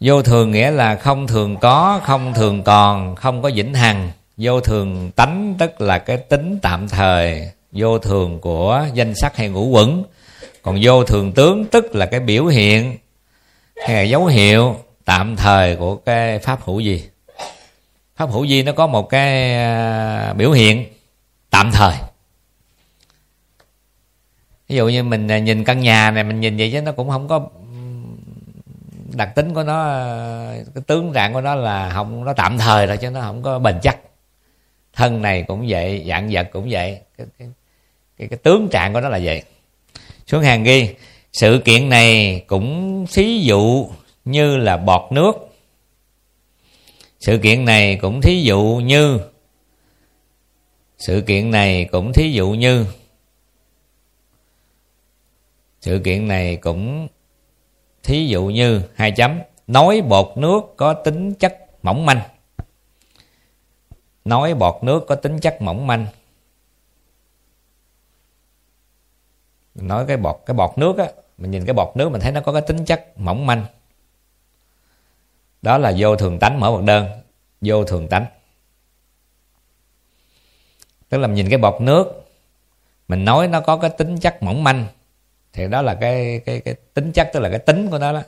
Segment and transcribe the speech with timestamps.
[0.00, 4.10] vô thường nghĩa là không thường có, không thường còn, không có vĩnh hằng.
[4.36, 7.50] Vô thường tánh tức là cái tính tạm thời.
[7.72, 10.04] Vô thường của danh sắc hay ngũ quẩn.
[10.62, 12.98] Còn vô thường tướng tức là cái biểu hiện,
[13.86, 17.04] hay là dấu hiệu tạm thời của cái pháp hữu gì
[18.20, 20.84] pháp hữu gì nó có một cái à, biểu hiện
[21.50, 21.94] tạm thời.
[24.68, 27.10] Ví dụ như mình à, nhìn căn nhà này, mình nhìn vậy chứ nó cũng
[27.10, 27.48] không có
[29.14, 29.84] đặc tính của nó
[30.74, 33.58] cái tướng trạng của nó là không nó tạm thời thôi chứ nó không có
[33.58, 33.98] bền chắc.
[34.92, 37.48] Thân này cũng vậy dạng vật cũng vậy cái, cái,
[38.18, 39.42] cái, cái tướng trạng của nó là vậy.
[40.26, 40.94] Xuống hàng ghi
[41.32, 43.90] sự kiện này cũng thí dụ
[44.24, 45.32] như là bọt nước.
[47.20, 49.20] Sự kiện này cũng thí dụ như
[50.98, 52.86] sự kiện này cũng thí dụ như
[55.80, 57.08] sự kiện này cũng
[58.02, 62.20] thí dụ như hai chấm, nói bọt nước có tính chất mỏng manh.
[64.24, 66.06] Nói bọt nước có tính chất mỏng manh.
[69.74, 71.06] Mình nói cái bọt cái bọt nước á,
[71.38, 73.64] mình nhìn cái bọt nước mình thấy nó có cái tính chất mỏng manh.
[75.62, 77.06] Đó là vô thường tánh mở bậc đơn,
[77.60, 78.26] vô thường tánh.
[81.08, 82.26] Tức là mình nhìn cái bọt nước,
[83.08, 84.86] mình nói nó có cái tính chất mỏng manh
[85.52, 88.22] thì đó là cái cái cái tính chất tức là cái tính của nó đó.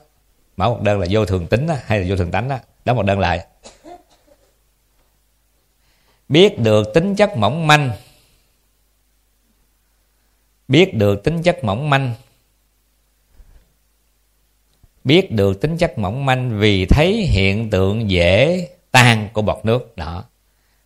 [0.56, 2.94] Mở một đơn là vô thường tính đó, hay là vô thường tánh đó đó
[2.94, 3.46] một đơn lại.
[6.28, 7.90] Biết được tính chất mỏng manh.
[10.68, 12.14] Biết được tính chất mỏng manh.
[15.04, 19.96] Biết được tính chất mỏng manh vì thấy hiện tượng dễ tan của bọt nước.
[19.96, 20.24] Đó.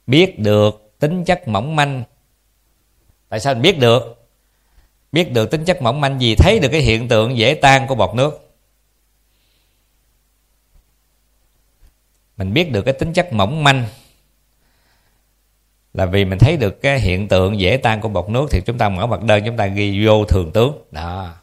[0.07, 2.05] Biết được tính chất mỏng manh.
[3.29, 4.26] Tại sao mình biết được?
[5.13, 7.95] Biết được tính chất mỏng manh gì, thấy được cái hiện tượng dễ tan của
[7.95, 8.55] bọt nước.
[12.37, 13.85] Mình biết được cái tính chất mỏng manh
[15.95, 18.79] là vì mình thấy được cái hiện tượng dễ tan của bọt nước thì chúng
[18.79, 20.85] ta mở mặt đơn, chúng ta ghi vô thường tướng.
[20.91, 21.35] Đó.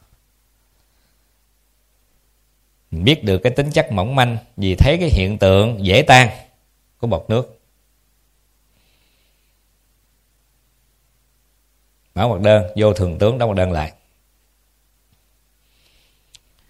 [2.91, 6.29] Mình biết được cái tính chất mỏng manh vì thấy cái hiện tượng dễ tan
[6.97, 7.59] của bọt nước.
[12.15, 13.93] Mở một đơn vô thường tướng đóng một đơn lại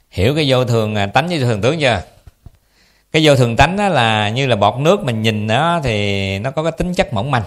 [0.09, 2.01] hiểu cái vô thường tánh với vô thường tướng chưa
[3.11, 6.51] cái vô thường tánh đó là như là bọt nước mình nhìn nó thì nó
[6.51, 7.43] có cái tính chất mỏng manh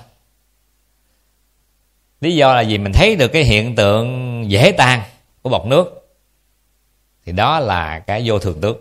[2.21, 5.03] lý do là gì mình thấy được cái hiện tượng dễ tan
[5.43, 6.09] của bọt nước
[7.25, 8.81] thì đó là cái vô thường tướng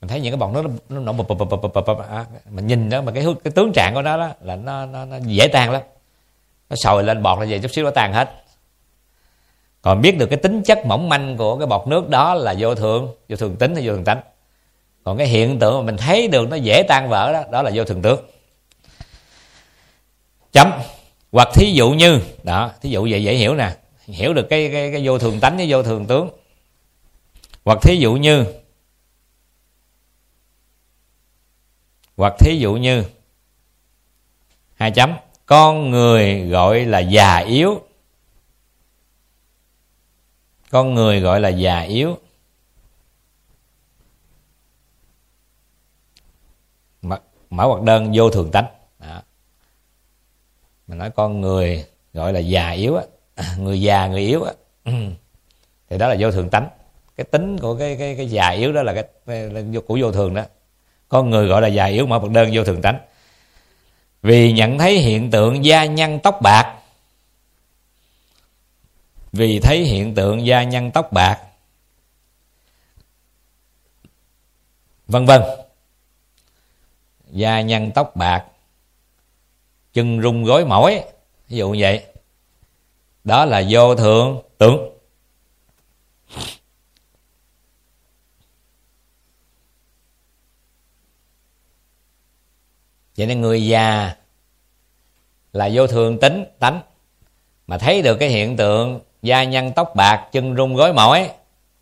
[0.00, 1.28] mình thấy những cái bọt nước nó nó bập
[1.74, 1.98] bập
[2.50, 5.16] mình nhìn đó mà cái cái tướng trạng của nó đó là nó nó, nó
[5.26, 5.82] dễ tan lắm
[6.70, 8.44] nó sồi lên bọt nó về chút xíu nó tan hết.
[9.82, 12.74] Còn biết được cái tính chất mỏng manh của cái bọt nước đó là vô
[12.74, 13.14] thường.
[13.28, 14.20] Vô thường tính hay vô thường tánh.
[15.04, 17.70] Còn cái hiện tượng mà mình thấy được nó dễ tan vỡ đó đó là
[17.74, 18.20] vô thường tướng
[20.52, 20.72] chấm.
[21.32, 23.76] Hoặc thí dụ như đó thí dụ vậy dễ hiểu nè.
[24.06, 26.30] Hiểu được cái cái, cái vô thường tánh với vô thường tướng.
[27.64, 28.44] Hoặc thí dụ như
[32.16, 33.04] hoặc thí dụ như
[34.74, 35.14] hai chấm
[35.46, 37.80] con người gọi là già yếu.
[40.70, 42.18] Con người gọi là già yếu.
[47.50, 48.66] Mở hoạt đơn vô thường tánh.
[48.98, 49.22] Đó.
[50.86, 53.04] mình nói con người gọi là già yếu á.
[53.58, 54.52] Người già người yếu á.
[55.88, 56.68] Thì đó là vô thường tánh.
[57.16, 60.34] Cái tính của cái cái cái già yếu đó là cái, cái của vô thường
[60.34, 60.44] đó.
[61.08, 62.98] Con người gọi là già yếu mở bậc đơn vô thường tánh
[64.24, 66.80] vì nhận thấy hiện tượng da nhăn tóc bạc.
[69.32, 71.40] Vì thấy hiện tượng da nhăn tóc bạc.
[75.06, 75.42] Vân vân.
[77.30, 78.44] Da nhăn tóc bạc.
[79.92, 81.04] Chân rung gối mỏi.
[81.48, 82.06] Ví dụ như vậy.
[83.24, 84.90] Đó là vô thượng tưởng.
[93.16, 94.14] Vậy nên người già
[95.54, 96.80] là vô thường tính tánh.
[97.66, 101.30] Mà thấy được cái hiện tượng da nhăn tóc bạc chân rung gối mỏi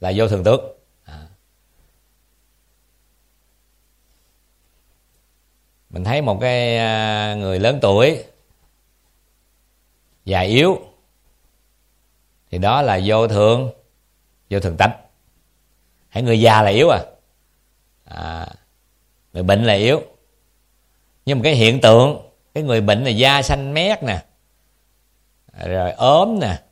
[0.00, 0.64] là vô thường tướng.
[1.04, 1.26] À.
[5.90, 8.24] mình thấy một cái à, người lớn tuổi
[10.24, 10.78] già yếu
[12.50, 13.70] thì đó là vô thường
[14.50, 14.92] vô thường tánh.
[16.08, 17.04] Hãy người già là yếu à,
[18.04, 18.48] à
[19.32, 20.02] người bệnh là yếu.
[21.26, 24.24] Nhưng mà cái hiện tượng cái người bệnh là da xanh mét nè.
[25.64, 26.62] Rồi ốm nè.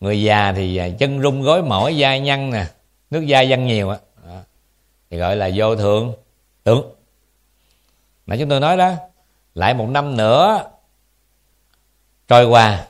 [0.00, 2.66] Người già thì à, chân rung gối mỏi da nhăn nè.
[3.10, 3.98] Nước da văng nhiều á.
[5.10, 6.14] Thì gọi là vô thượng
[6.64, 6.94] tướng
[8.26, 8.94] mà chúng tôi nói đó
[9.54, 10.64] lại một năm nữa
[12.28, 12.86] trôi qua.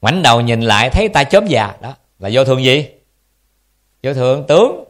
[0.00, 1.76] Ngoảnh đầu nhìn lại thấy ta chớm già.
[1.80, 2.88] Đó là vô thường gì?
[4.02, 4.84] Vô thường tướng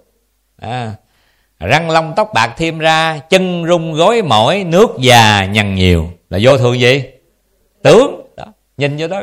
[0.56, 0.94] à,
[1.67, 6.12] răng long tóc bạc thêm ra chân rung gối mỏi nước già nhằn nhiều.
[6.31, 7.05] Là vô thường gì?
[7.82, 8.23] Tướng.
[8.37, 8.44] Đó
[8.76, 9.23] nhìn vô đó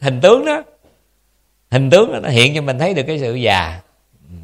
[0.00, 0.62] hình tướng đó.
[1.70, 3.80] Hình tướng đó, nó hiện cho mình thấy được cái sự già.
[4.28, 4.34] Ừ.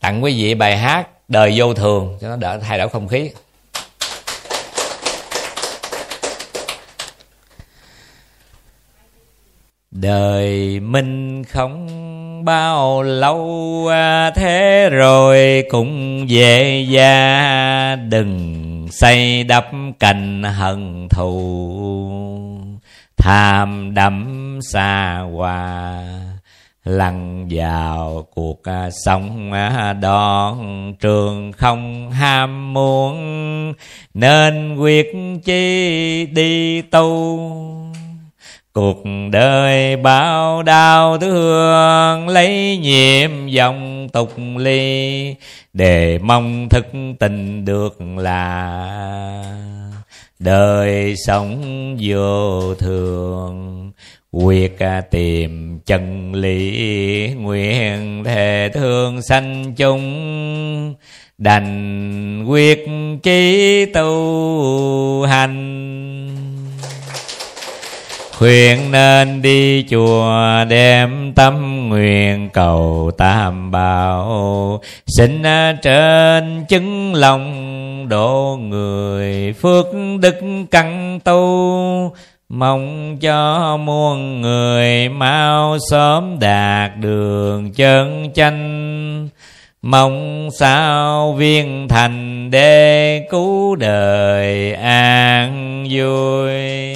[0.00, 3.30] Tặng quý vị bài hát đời vô thường cho nó đỡ thay đổi không khí.
[9.90, 11.86] Đời mình không
[12.44, 17.96] bao lâu à, thế rồi cũng về gia.
[17.96, 19.66] Đừng xây đắp
[19.98, 21.70] cành hận thù
[23.16, 26.04] tham đắm xa hoa.
[26.84, 28.62] Lăn vào cuộc
[29.04, 30.58] sống à, đòn
[31.00, 33.16] trường không ham muốn
[34.14, 35.06] nên quyết
[35.44, 37.79] chi đi tu
[38.72, 39.02] cuộc
[39.32, 45.34] đời bao đau thương lấy nhiệm dòng tục ly,
[45.72, 46.86] để mong thức
[47.18, 48.86] tình được là
[50.38, 53.90] đời sống vô thường.
[54.32, 54.78] Quyết
[55.10, 60.94] tìm chân lý nguyện thề thương sanh chung,
[61.38, 62.86] đành quyết
[63.22, 66.49] chí tu hành
[68.40, 74.80] khuyên nên đi chùa đem tâm nguyện cầu tam bảo.
[75.06, 79.86] Xin à, trên chứng lòng độ người phước
[80.20, 80.34] đức
[80.70, 82.12] căn tu,
[82.48, 89.28] mong cho muôn người mau sớm đạt đường chân chánh.
[89.82, 96.94] Mong sao viên thành đê cứu đời an vui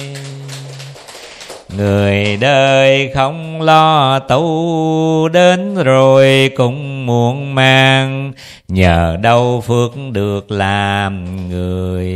[1.77, 8.33] người đời không lo tu đến rồi cũng muộn màng,
[8.67, 12.07] nhờ đâu phước được làm người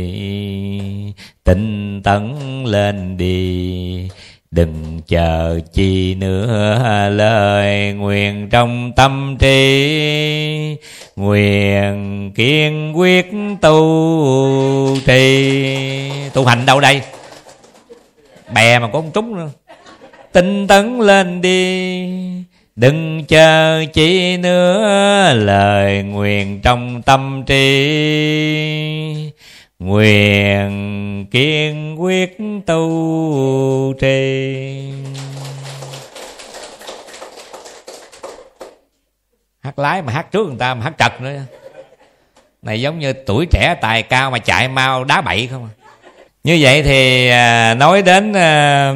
[1.44, 4.08] tinh tấn lên đi.
[4.50, 10.76] Đừng chờ chi nữa lời nguyện trong tâm trí.
[11.16, 13.30] Nguyện kiên quyết
[13.60, 16.10] tu trì.
[16.34, 17.00] Tu hành đâu đây?
[18.54, 19.48] Bè mà cũng trúng nữa.
[20.32, 22.10] Tinh tấn lên đi,
[22.76, 29.32] đừng chờ chi nữa, lời nguyện trong tâm trí.
[29.78, 34.92] Nguyện kiên quyết tu trì.
[39.60, 41.40] Hát lái mà hát trước người ta mà hát trật nữa.
[42.62, 45.72] Này giống như tuổi trẻ tài cao mà chạy mau đá bậy không à?
[46.44, 48.92] Như vậy thì à, nói đến à,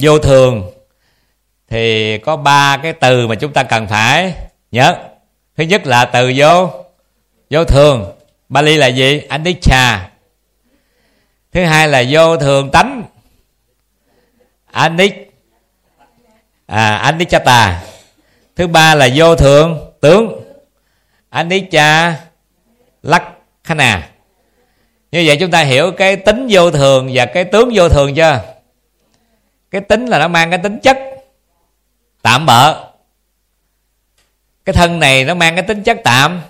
[0.00, 0.70] vô thường,
[1.68, 4.34] thì có ba cái từ mà chúng ta cần phải
[4.70, 4.96] nhớ.
[5.56, 6.70] Thứ nhất là từ vô
[7.50, 8.12] vô thường.
[8.48, 9.22] Bali là gì?
[9.28, 10.10] Anicca.
[11.52, 13.04] Thứ hai là vô thường tánh.
[14.72, 15.32] Anic
[16.66, 17.82] à anicchata
[18.56, 20.40] thứ ba là vô thường tướng.
[21.30, 22.16] Anicca
[23.02, 24.08] lakkana
[25.12, 28.40] như vậy chúng ta hiểu cái tính vô thường và cái tướng vô thường chưa?
[29.70, 30.98] Cái tính là nó mang cái tính chất
[32.22, 32.84] tạm bợ.
[34.64, 36.40] Cái thân này nó mang cái tính chất tạm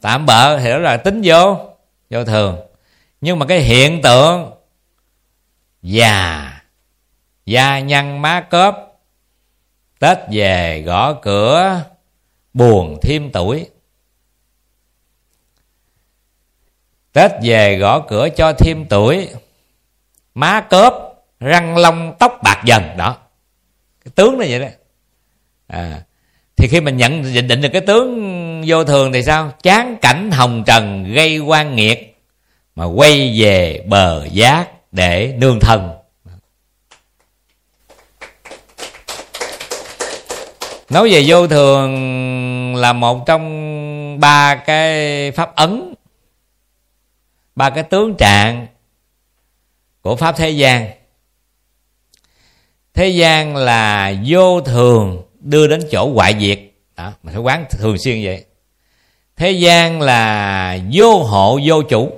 [0.00, 1.56] tạm bợ thì đó là tính vô
[2.10, 2.58] vô thường.
[3.20, 4.52] Nhưng mà cái hiện tượng
[5.82, 6.52] già
[7.46, 8.76] da nhăn má cớp,
[9.98, 11.80] tết về gõ cửa,
[12.52, 13.66] buồn thêm tuổi.
[17.18, 19.28] Tết về gõ cửa cho thêm tuổi.
[20.34, 20.94] Má cớp
[21.40, 23.16] răng long tóc bạc dần đó.
[24.04, 24.66] Cái tướng nó vậy đó.
[25.66, 26.02] À,
[26.56, 29.52] thì khi mình nhận định được cái tướng vô thường thì sao?
[29.62, 32.18] Chán cảnh hồng trần gây quan nghiệt
[32.74, 35.90] mà quay về bờ giác để nương thân.
[40.90, 45.94] Nói về vô thường là một trong ba cái pháp ấn
[47.58, 48.66] ba cái tướng trạng
[50.00, 50.90] của pháp thế gian.
[52.94, 56.60] Thế gian là vô thường đưa đến chỗ hoại diệt.
[56.96, 58.44] Đó, mình phải quán thường xuyên vậy.
[59.36, 62.10] Thế gian là vô hộ, vô chủ.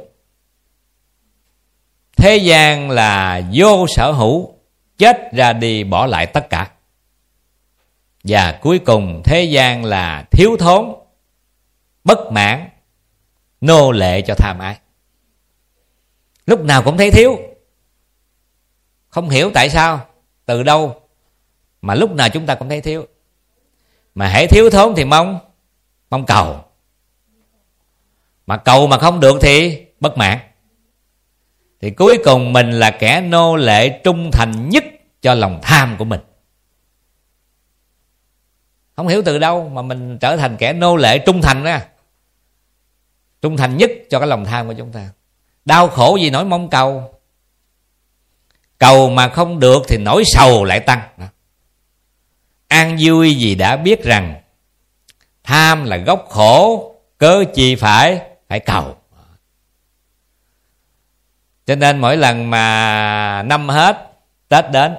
[2.16, 4.54] Thế gian là vô sở hữu,
[4.98, 6.70] chết ra đi bỏ lại tất cả.
[8.24, 10.94] Và cuối cùng thế gian là thiếu thốn,
[12.04, 12.68] bất mãn,
[13.60, 14.76] nô lệ cho tham ái
[16.46, 17.38] lúc nào cũng thấy thiếu.
[19.08, 20.06] Không hiểu tại sao,
[20.46, 21.02] từ đâu,
[21.82, 23.06] mà lúc nào chúng ta cũng thấy thiếu.
[24.14, 25.38] Mà hãy thiếu thốn thì mong
[26.10, 26.64] mong cầu.
[28.46, 30.38] Mà cầu mà không được thì bất mãn.
[31.80, 34.84] Thì cuối cùng mình là kẻ nô lệ trung thành nhất
[35.22, 36.20] cho lòng tham của mình.
[38.96, 41.78] Không hiểu từ đâu mà mình trở thành kẻ nô lệ trung thành đó
[43.42, 45.10] trung thành nhất cho cái lòng tham của chúng ta
[45.70, 47.14] đau khổ gì nỗi mong cầu.
[48.78, 51.00] Cầu mà không được thì nỗi sầu lại tăng.
[52.68, 54.40] An vui vì đã biết rằng
[55.44, 58.96] tham là gốc khổ, cớ chi phải phải cầu.
[61.66, 64.12] Cho nên mỗi lần mà năm hết,
[64.48, 64.94] tết đến,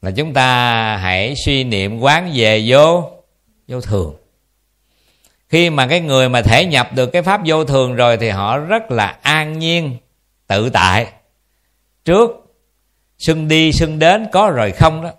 [0.00, 3.10] là chúng ta hãy suy niệm quán về vô
[3.68, 4.19] vô thường
[5.50, 8.58] khi mà cái người mà thể nhập được cái pháp vô thường rồi thì họ
[8.58, 9.96] rất là an nhiên,
[10.46, 11.12] tự tại.
[12.04, 12.30] Trước,
[13.18, 15.10] sưng đi sưng đến có rồi không đó.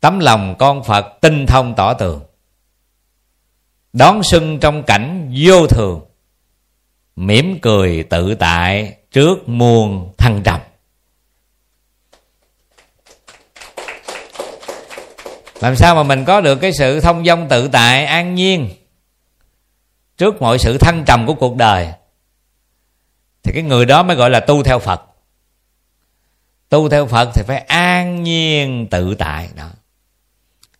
[0.00, 2.20] Tấm lòng con phật tinh thông tỏ tường.
[3.92, 6.00] Đón xuân trong cảnh vô thường,
[7.16, 10.60] mỉm cười tự tại trước muôn thăng trầm.
[15.60, 18.70] Làm sao mà mình có được cái sự thông dong tự tại, an nhiên
[20.16, 21.88] trước mọi sự thăng trầm của cuộc đời?
[23.42, 25.02] Thì cái người đó mới gọi là tu theo phật.
[26.68, 29.70] Tu theo phật thì phải an nhiên tự tại đó.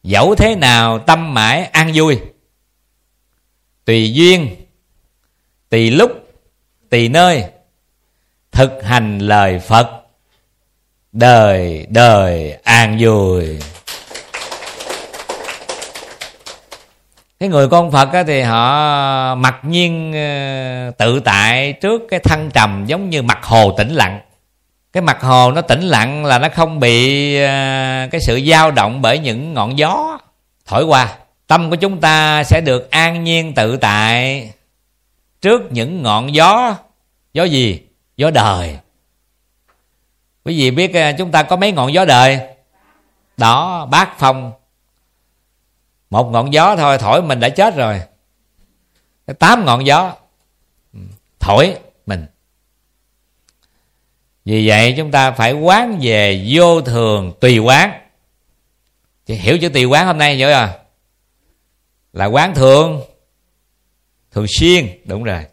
[0.02, 2.20] Dẫu thế nào tâm mãi an vui.
[3.84, 4.56] Tùy duyên,
[5.68, 6.10] tùy lúc,
[6.90, 7.44] tùy nơi
[8.50, 10.02] thực hành lời phật.
[11.12, 13.58] Đời đời an vui.
[17.40, 22.50] Cái người con phật á, thì họ mặc nhiên ờ, tự tại trước cái thăng
[22.50, 24.20] trầm giống như mặt hồ tĩnh lặng.
[24.92, 29.02] Cái mặt hồ nó tĩnh lặng là nó không bị ờ, cái sự dao động
[29.02, 30.18] bởi những ngọn gió
[30.66, 31.16] thổi qua.
[31.46, 34.50] Tâm của chúng ta sẽ được an nhiên tự tại
[35.40, 36.76] trước những ngọn gió.
[37.32, 37.80] Gió gì?
[38.16, 38.78] Gió đời.
[40.44, 42.40] Quý vị biết ờ, chúng ta có mấy ngọn gió đời?
[43.36, 44.52] Đó bát phong
[46.10, 48.00] một ngọn gió thôi, thổi mình đã chết rồi.
[49.38, 50.16] Tám ngọn gió.
[50.92, 51.00] Ừ,
[51.40, 51.76] thổi
[52.06, 52.26] mình.
[54.44, 58.00] Vì vậy chúng ta phải quán về vô thường tùy quán.
[59.26, 60.78] Chị hiểu chữ tùy quán hôm nay nhớ à?
[62.12, 63.02] Là quán thường.
[64.30, 65.44] Thường xuyên, đúng rồi.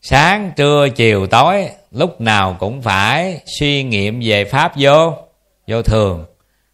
[0.00, 5.16] Sáng, trưa, chiều, tối, lúc nào cũng phải suy nghiệm về pháp vô
[5.66, 6.26] vô thường,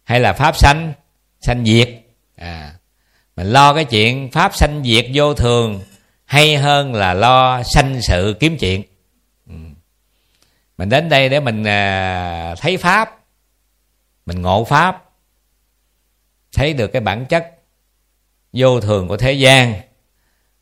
[0.03, 0.93] hay là pháp sanh
[1.41, 1.89] sanh diệt
[2.41, 2.73] à
[3.35, 5.81] mình lo cái chuyện pháp sanh diệt vô thường
[6.25, 8.83] hay hơn là lo sanh sự kiếm chuyện.
[9.47, 9.55] Ừ.
[10.77, 13.19] mình đến đây để mình à, thấy pháp
[14.25, 15.03] mình ngộ pháp
[16.51, 17.51] thấy được cái bản chất
[18.53, 19.73] vô thường của thế gian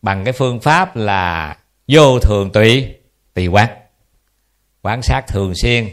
[0.02, 1.58] bằng cái phương pháp là
[1.88, 2.96] vô thường tùy
[3.34, 3.70] tùy quán
[4.82, 5.90] quán sát thường xuyên.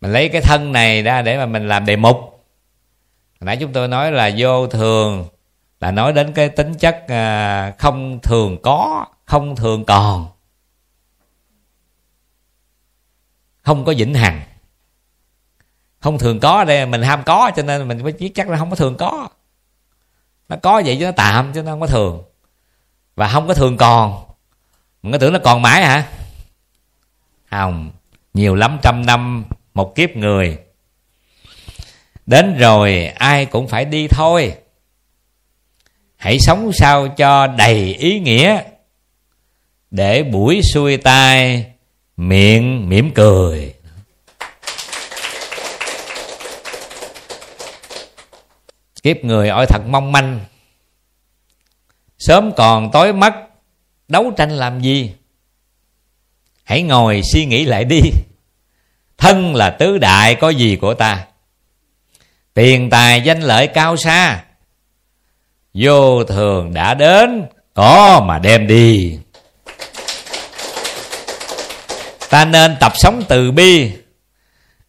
[0.00, 2.35] Mình lấy cái thân này ra để mà mình làm đề mục
[3.40, 5.28] nãy chúng tôi nói là vô thường,
[5.80, 10.26] là nói đến cái tính chất à, không thường có, không thường còn.
[13.62, 14.42] Không có vĩnh hằng.
[16.00, 18.70] Không thường có đây, mình ham có cho nên mình mới biết chắc là không
[18.70, 19.28] có thường có.
[20.48, 22.22] Nó có vậy chứ nó tạm chứ nó không có thường.
[23.14, 24.24] Và không có thường còn.
[25.02, 26.08] Mình có tưởng nó còn mãi hả?
[27.50, 27.90] Không.
[28.34, 30.58] Nhiều lắm trăm năm, một kiếp người
[32.26, 34.54] đến rồi ai cũng phải đi thôi.
[36.16, 38.62] Hãy sống sao cho đầy ý nghĩa.
[39.90, 41.66] Để buổi xuôi tai
[42.16, 43.74] miệng mỉm cười.
[49.02, 50.40] Kiếp người ôi thật mong manh.
[52.18, 53.34] Sớm còn tối mất,
[54.08, 55.12] đấu tranh làm gì?
[56.64, 58.00] Hãy ngồi suy nghĩ lại đi.
[59.18, 61.26] Thân là tứ đại, có gì của ta?
[62.56, 64.44] Tiền tài danh lợi cao xa.
[65.74, 69.18] Vô thường đã đến, có mà đem đi.
[72.30, 73.92] Ta nên tập sống từ bi,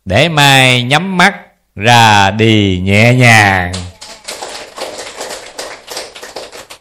[0.05, 1.35] để mai nhắm mắt
[1.75, 3.73] ra đi nhẹ nhàng.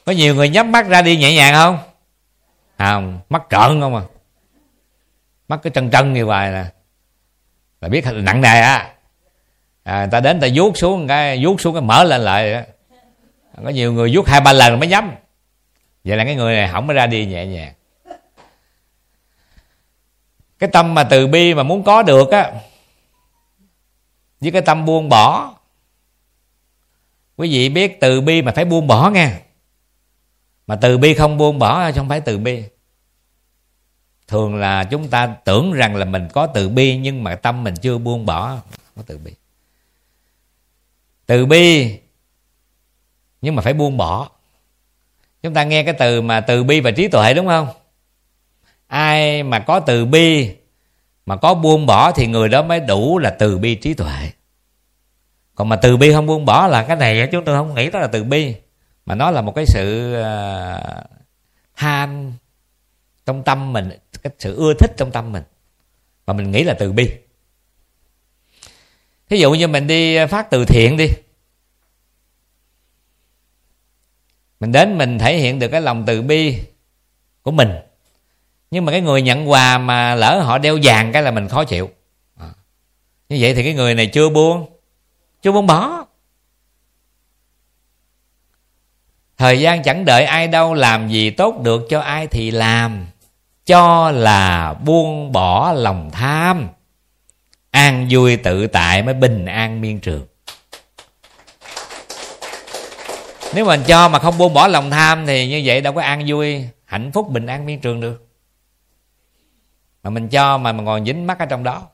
[0.05, 1.79] Có nhiều người nhắm mắt ra đi nhẹ nhàng không?
[2.79, 4.03] Không, mắt trợn không à.
[5.49, 6.65] Mắt cái trân trân như vậy nè.
[7.81, 8.96] Là biết là nặng nề á
[9.87, 12.53] à, người ta đến người ta vuốt xuống cái vuốt xuống cái mở lên lại.
[12.53, 12.61] Đó.
[13.65, 15.13] có nhiều người vuốt hai ba lần mới nhắm.
[16.05, 17.73] Vậy là cái người này không mới ra đi nhẹ nhàng.
[20.59, 22.53] Cái tâm mà từ bi mà muốn có được á
[24.41, 25.55] với cái tâm buông bỏ.
[27.37, 29.41] Quý vị biết từ bi mà phải buông bỏ nha
[30.67, 32.63] mà từ bi không buông bỏ không phải từ bi.
[34.29, 37.75] Thường là chúng ta tưởng rằng là mình có từ bi nhưng mà tâm mình
[37.77, 38.57] chưa buông bỏ
[38.97, 39.33] có từ bi
[41.27, 41.99] từ bi.
[43.43, 44.29] Nhưng mà phải buông bỏ.
[45.43, 47.69] Chúng ta nghe cái từ mà từ bi và trí tuệ đúng không?
[48.87, 50.51] Ai mà có từ bi
[51.27, 54.31] mà có buông bỏ thì người đó mới đủ là từ bi trí tuệ.
[55.55, 57.99] Còn mà từ bi không buông bỏ là cái này chúng tôi không nghĩ đó
[57.99, 58.55] là từ bi
[59.07, 61.11] mà nó là một cái sự ờ, uh,
[61.77, 62.33] tham
[63.27, 63.91] trong tâm mình
[64.23, 65.43] cái sự ưa thích trong tâm mình.
[66.27, 67.11] Mà mình nghĩ là từ bi
[69.31, 71.11] thí dụ như mình đi à, phát từ thiện đi.
[74.61, 76.59] Mình đến mình thể hiện được cái lòng từ bi
[77.43, 77.71] của mình.
[78.71, 81.65] Nhưng mà cái người nhận quà mà lỡ họ đeo vàng cái là mình khó
[81.65, 81.91] chịu.
[82.37, 82.49] À.
[83.29, 84.67] như vậy thì cái người này chưa buông
[85.43, 86.07] chưa buông bỏ.
[89.37, 93.07] Thời gian chẳng đợi ai đâu, làm gì tốt được cho ai thì làm.
[93.67, 96.69] Cho là buông bỏ lòng tham
[97.71, 100.27] an vui tự tại mới bình an miên trường.
[103.55, 106.25] Nếu mình cho mà không buông bỏ lòng tham thì như vậy đâu có an
[106.27, 108.27] vui, hạnh phúc, bình an miên trường được.
[110.03, 111.89] Mà mình cho mà mình còn dính mắc ở trong đó.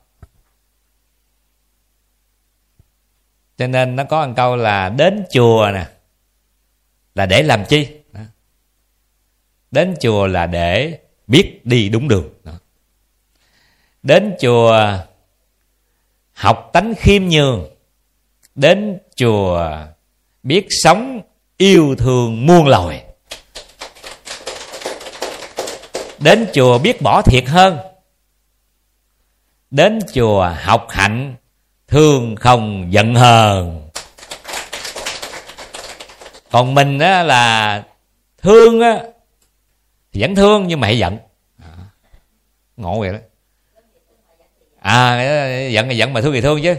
[3.57, 5.85] Cho nên nó có một câu là đến chùa nè,
[7.15, 7.87] là để làm chi?
[9.71, 12.29] Đến chùa là để biết đi đúng đường.
[14.03, 14.97] Đến chùa
[16.33, 17.69] học tánh khiêm nhường,
[18.55, 19.69] đến chùa
[20.43, 21.21] biết sống
[21.57, 23.05] yêu thương muôn loài.
[26.19, 27.77] Đến chùa biết bỏ thiệt hơn.
[29.71, 31.35] Đến chùa học hạnh,
[31.87, 33.89] thương không giận hờn.
[36.51, 37.83] Còn mình á là
[38.37, 39.03] thương á
[40.13, 41.17] vẫn thương nhưng mà hãy giận.
[42.77, 43.19] Ngộ vậy đó
[44.83, 46.75] à giận thì giận mà thương thì thương chứ.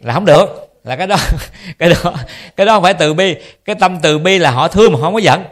[0.00, 0.46] Là không được.
[0.84, 1.16] Là cái đó
[1.78, 2.14] cái đó
[2.56, 3.36] cái đó không phải từ bi.
[3.64, 5.44] Cái tâm từ bi là họ thương mà không có giận.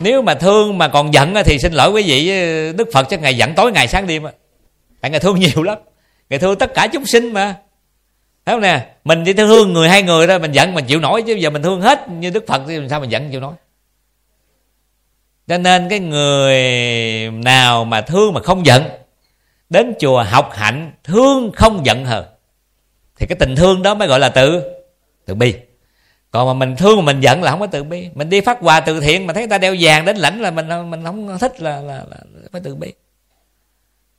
[0.00, 2.26] Nếu mà thương mà còn giận thì xin lỗi quý vị
[2.72, 4.22] đức phật cho ngày giận tối ngày sáng đêm
[5.00, 5.78] tại ngày thương nhiều lắm.
[6.30, 7.56] Ngày thương tất cả chúng sinh mà.
[8.46, 8.86] Thấy không nè?
[9.04, 11.62] Mình chỉ thương người hai người thôi, mình giận mình chịu nổi chứ giờ mình
[11.62, 13.54] thương hết như đức phật thì sao mình giận chịu nổi?
[15.48, 16.62] Cho nên cái người
[17.30, 18.82] nào mà thương mà không giận
[19.70, 22.24] đến chùa học hạnh thương không giận hờn.
[23.16, 24.62] Thì cái tình thương đó mới gọi là tự
[25.26, 25.54] tự bi.
[26.30, 28.08] Còn mà mình thương mà mình giận là không có tự bi.
[28.14, 30.50] Mình đi phát quà từ thiện mà thấy người ta đeo vàng đến lãnh là
[30.50, 32.16] mình mình không thích là là, là
[32.52, 32.92] phải tự bi.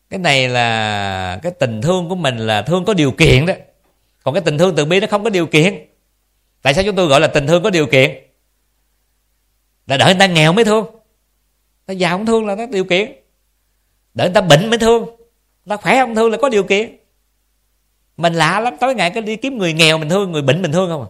[0.09, 3.53] Cái này là cái tình thương của mình là thương có điều kiện đó.
[4.23, 5.85] Còn cái tình thương từ bi nó không có điều kiện.
[6.61, 8.11] Tại sao chúng tôi gọi là tình thương có điều kiện?
[9.87, 10.85] Là đợi người ta nghèo mới thương.
[11.85, 13.11] Ta giàu không thương là nó điều kiện.
[14.13, 15.18] Đợi người ta bệnh mới thương
[15.69, 16.97] ta khỏe không thương là có điều kiện.
[18.17, 20.71] Mình lạ lắm, tối ngày cứ đi kiếm người nghèo mình thương, người bệnh mình
[20.71, 21.09] thương không à.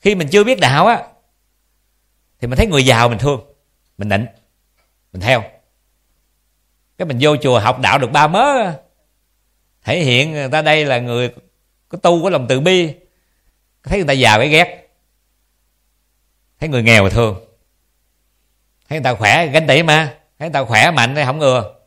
[0.00, 1.02] Khi mình chưa biết đạo á,
[2.40, 3.40] thì mình thấy người giàu mình thương,
[3.98, 4.26] mình nịnh,
[5.12, 5.42] mình theo.
[6.98, 8.72] Cái mình vô chùa học đạo được ba mớ,
[9.84, 11.30] thể hiện người ta đây là người
[11.88, 12.94] có tu, có lòng từ bi.
[13.82, 14.90] Thấy người ta giàu cái ghét.
[16.60, 17.44] Thấy người nghèo mà thương.
[18.88, 21.79] Thấy người ta khỏe ganh tị mà, thấy người ta khỏe mạnh thì không ngừa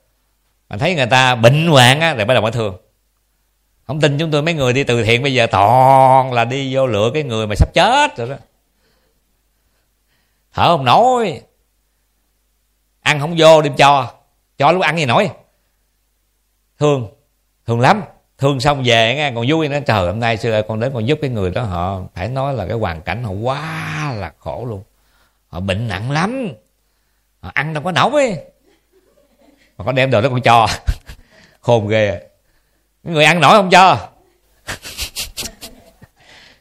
[0.70, 2.78] mà thấy người ta bệnh hoạn á, rồi bắt đầu mới thương.
[3.88, 6.88] Không tin chúng tôi mấy người đi từ thiện bây giờ toàn là đi vô
[6.88, 8.36] lựa cái người mà sắp chết rồi đó.
[10.54, 11.42] Thở không nổi.
[13.02, 14.14] Ăn không vô đem cho.
[14.58, 15.30] Cho lúc ăn gì nổi.
[16.80, 17.08] Thương.
[17.66, 18.02] Thương lắm.
[18.38, 19.80] Thương xong về nghe, còn vui nữa.
[19.86, 22.68] Trời, hôm nay xưa con đến con giúp cái người đó, họ phải nói là
[22.68, 24.84] cái hoàn cảnh họ quá là khổ luôn.
[25.48, 26.48] Họ bệnh nặng lắm.
[27.40, 28.38] Họ ăn đâu có nổi
[29.78, 30.68] mà con đem đồ đó con cho.
[31.62, 32.20] Khôn ghê.
[33.04, 34.10] Cái người ăn nổi không cho?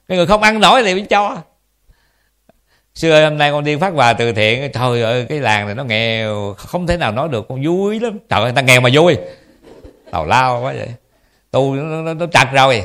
[0.09, 1.37] Cái người không ăn nổi thì mới cho.
[2.95, 5.85] Xưa hôm nay con đi phát quà từ thiện trời ơi cái làng này nó
[5.85, 8.19] nghèo không thể nào nói được con vui lắm.
[8.29, 9.17] Trời ơi người ta nghèo mà vui.
[10.11, 10.89] Tào lao quá vậy.
[11.51, 12.85] Tu nó, nó, nó chặt rồi.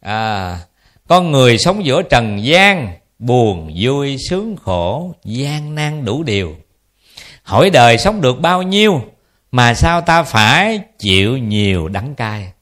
[0.00, 0.58] À
[1.08, 6.56] con người sống giữa trần gian buồn vui sướng khổ gian nan đủ điều
[7.44, 9.02] hỏi đời sống được bao nhiêu,
[9.50, 12.52] mà sao ta phải chịu nhiều đắng cay?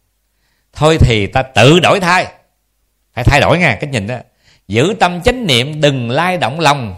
[0.73, 2.27] Thôi thì ta tự đổi thay.
[3.15, 4.17] Phải thay đổi nha cái nhìn đó.
[4.69, 6.97] Giữ tâm chánh niệm, đừng lai động lòng.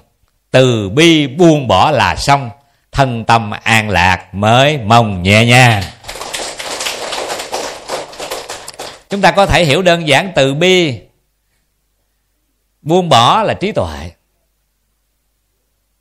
[0.50, 2.50] Từ bi buông bỏ là xong.
[2.92, 5.82] Thân tâm an lạc mới mong nhẹ nhàng.
[9.10, 11.00] Chúng ta có thể hiểu đơn giản từ bi.
[12.82, 14.12] Buông bỏ là trí tuệ.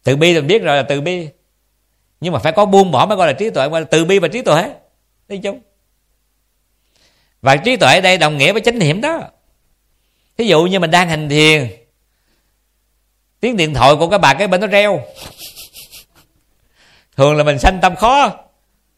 [0.04, 1.28] Từ bi mình biết rồi là từ bi
[2.24, 4.20] nhưng mà phải có buông bỏ mới gọi là trí tuệ, gọi là từ bi
[4.20, 4.74] và trí tuệ.
[5.28, 5.60] Đi chung.
[7.42, 9.22] Và trí tuệ đây đồng nghĩa với chánh niệm đó.
[10.38, 11.68] Thí dụ như mình đang hành thiền,
[13.40, 15.00] tiếng điện thoại của các bà cái bên nó reo.
[17.18, 18.32] Thường là mình sanh tâm khó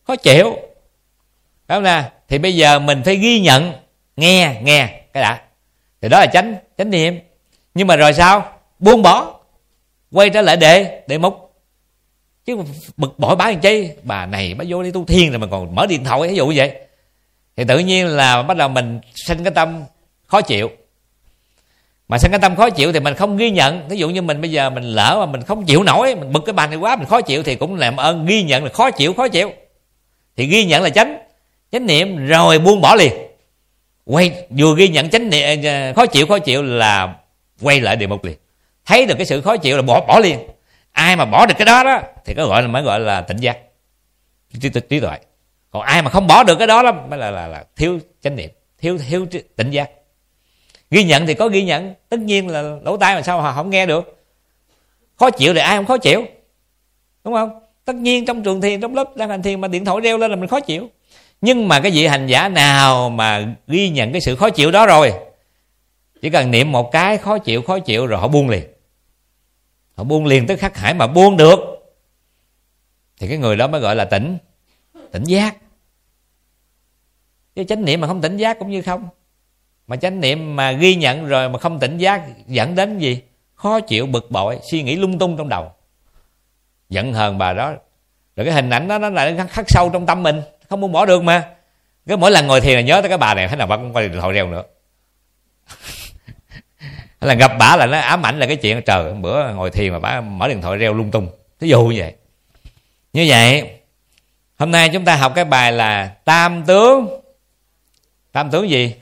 [0.03, 0.57] khó chịu.
[1.67, 2.11] Phải không nè?
[2.27, 3.73] Thì bây giờ mình phải ghi nhận,
[4.15, 5.41] nghe nghe, cái đã.
[6.01, 7.19] Thì đó là chánh chánh niệm.
[7.73, 8.59] Nhưng mà rồi sao?
[8.79, 9.39] Buông bỏ.
[10.11, 11.44] Quay trở lại đề đề mục
[12.45, 12.58] chứ
[12.97, 13.89] bực bội bá làm chi?
[14.03, 16.47] Bà này bà vô đi tu thiên rồi mà còn mở điện thoại, ví dụ
[16.47, 16.71] như vậy.
[17.58, 19.84] Thì tự nhiên là bắt đầu mình sinh cái tâm
[20.27, 20.71] khó chịu.
[22.08, 23.88] Mà sinh cái tâm khó chịu thì mình không ghi nhận.
[23.88, 26.43] Ví dụ như mình bây giờ mình lỡ mà mình không chịu nổi, mình bực
[26.45, 28.91] cái bàn này quá, mình khó chịu thì cũng làm ơn ghi nhận là khó
[28.91, 29.51] chịu khó chịu.
[30.38, 31.17] Thì ghi nhận là chánh
[31.71, 33.13] chánh niệm rồi buông bỏ liền.
[34.05, 37.15] Quay, vừa ghi nhận chánh niệm à, khó chịu khó chịu là
[37.62, 38.38] quay lại địa mục liền.
[38.86, 40.39] Thấy được cái sự khó chịu là bỏ bỏ liền
[40.95, 43.38] ai mà bỏ được cái đó đó thì có gọi là mới gọi là tỉnh
[43.38, 43.58] giác.
[44.53, 45.17] Trí, trí, trí tuệ.
[45.71, 48.36] Còn ai mà không bỏ được cái đó đó mới là là, là thiếu chánh
[48.36, 49.89] niệm thiếu thiếu tỉnh giác.
[50.91, 53.69] Ghi nhận thì có ghi nhận tất nhiên là lỗ tai mà sao họ không
[53.69, 54.23] nghe được.
[55.15, 56.25] Khó chịu thì ai không khó chịu
[57.23, 57.60] đúng không?
[57.86, 60.31] Tất nhiên trong trường thiền trong lớp đang hành thiền mà điện thoại reo lên
[60.31, 60.89] là mình khó chịu.
[61.41, 64.86] Nhưng mà cái vị hành giả nào mà ghi nhận cái sự khó chịu đó
[64.86, 65.13] rồi?
[66.21, 68.74] Chỉ cần niệm một cái khó chịu khó chịu rồi họ buông liền
[69.95, 71.60] họ buông liền tới khắc hải mà buông được.
[73.19, 74.38] Thì cái người đó mới gọi là tỉnh.
[75.12, 75.58] Tỉnh giác.
[77.55, 79.10] Chứ chánh niệm mà không tỉnh giác cũng như không.
[79.88, 83.21] Mà chánh niệm mà ghi nhận rồi mà không tỉnh giác dẫn đến gì?
[83.55, 85.71] Khó chịu, bực bội, suy nghĩ lung tung trong đầu.
[86.89, 87.73] Giận hờn bà đó.
[88.36, 90.41] Rồi cái hình ảnh đó, nó lại khắc sâu trong tâm mình.
[90.69, 91.49] Không muốn bỏ được mà.
[92.08, 93.93] Cứ mỗi lần ngồi thiền là nhớ tới cái bà này, thế nào bà cũng
[93.93, 94.63] quay điện thoại reo nữa.
[97.25, 99.99] là gặp bả là nó ám ảnh là cái chuyện, trời bữa ngồi thiền mà
[99.99, 101.29] bả mở điện thoại reo lung tung.
[101.59, 102.13] Thí dụ như vậy.
[103.13, 103.69] Như vậy,
[104.57, 107.21] hôm nay chúng ta học cái bài là tam tướng.
[108.31, 108.95] Tam tướng gì?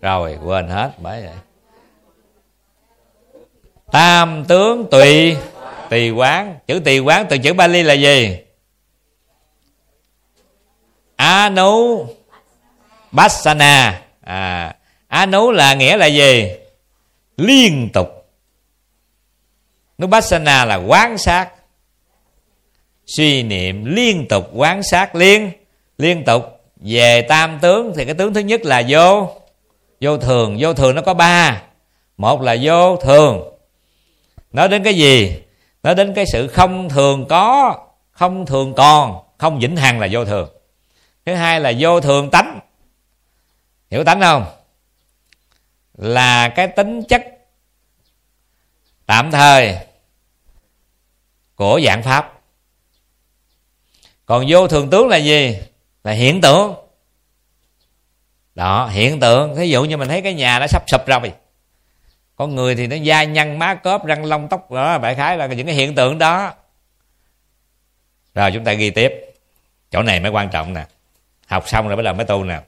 [0.00, 1.34] Rồi, quên hết, bởi vậy.
[3.92, 5.36] Tam tướng tùy.
[5.90, 6.58] Tùy quán.
[6.66, 8.38] Chữ tùy quán, từ chữ bali là gì?
[11.16, 12.06] Anu
[13.10, 14.00] bassana.
[14.20, 14.74] À
[15.08, 16.48] anu là nghĩa là gì?
[17.42, 18.08] Liên tục.
[20.02, 21.48] Nupassana là quán sát.
[23.06, 25.50] Suy niệm liên tục, quán sát liên
[25.98, 26.44] liên tục.
[26.76, 29.28] Về tam tướng thì cái tướng thứ nhất là vô.
[30.00, 31.62] Vô thường vô thường nó có ba.
[32.16, 33.42] Một là vô thường.
[34.52, 35.42] Nói đến cái gì?
[35.82, 37.76] Nói đến cái sự không thường có,
[38.10, 40.48] không thường còn, không vĩnh hằng là vô thường.
[41.26, 42.60] Thứ hai là vô thường tánh.
[43.90, 44.44] Hiểu tánh không?
[45.94, 47.24] Là cái tính chất
[49.06, 49.78] tạm thời
[51.54, 52.40] của dạng pháp.
[54.26, 55.58] Còn vô thường tướng là gì?
[56.04, 56.74] Là hiện tượng.
[58.54, 59.56] Đó, hiện tượng.
[59.56, 61.32] Thí dụ như mình thấy cái nhà nó sắp sụp rồi.
[62.36, 65.46] Con người thì nó da nhăn, má cớp răng lông, tóc, đó, đại khái là
[65.46, 66.54] những cái hiện tượng đó.
[68.34, 69.12] Rồi chúng ta ghi tiếp.
[69.90, 70.86] Chỗ này mới quan trọng nè.
[71.46, 72.60] Học xong rồi bắt đầu mới tu nè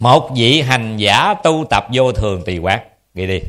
[0.00, 2.88] một vị hành giả tu tập vô thường tùy quán.
[3.14, 3.40] Ghi đi.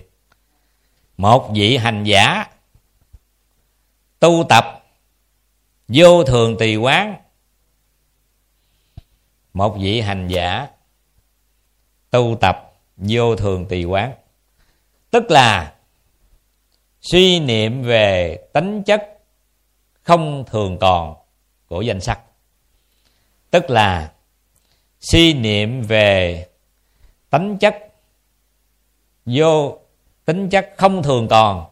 [1.17, 2.45] Một vị hành giả
[4.19, 4.83] tu tập
[5.87, 7.15] vô thường tùy quán.
[9.53, 10.67] Một vị hành giả
[12.09, 14.13] tu tập vô thường tùy quán.
[15.11, 15.75] Tức là
[17.01, 19.19] suy niệm về tính chất
[20.01, 21.15] không thường còn
[21.67, 22.19] của danh sắc.
[23.51, 24.11] Tức là
[25.01, 26.45] suy niệm về
[27.29, 27.75] tính chất.
[29.25, 29.79] Vô
[30.25, 31.65] tính chất không thường còn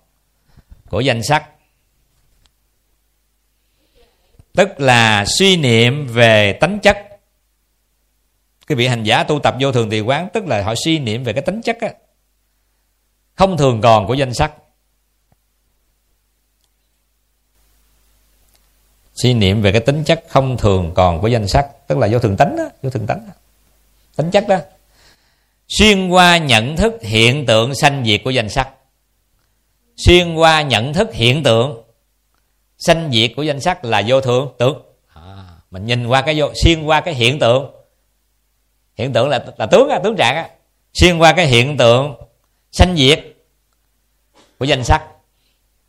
[0.89, 1.49] của danh sắc.
[4.53, 6.97] Tức là suy niệm về tính chất.
[8.67, 11.23] Cái vị hành giả tu tập vô thường tỳ quán tức là họ suy niệm
[11.23, 11.93] về cái tính chất á,
[13.35, 14.53] không thường còn của danh sắc.
[19.21, 22.19] Suy niệm về cái tính chất không thường còn của danh sắc tức là vô
[22.19, 23.33] thường tánh đó, vô thường tánh đó.
[24.15, 24.57] tính chất đó.
[25.67, 28.69] Xuyên qua nhận thức hiện tượng sanh diệt của danh sắc.
[29.97, 31.83] Xuyên qua nhận thức hiện tượng
[32.77, 34.81] sanh diệt của danh sắc là vô thường tưởng.
[35.07, 37.71] À, mình nhìn qua cái vô xuyên qua cái hiện tượng.
[38.95, 40.49] Hiện tượng là là tướng á tướng trạng á.
[40.93, 42.15] Xuyên qua cái hiện tượng
[42.71, 43.23] sanh diệt
[44.59, 45.03] của danh sắc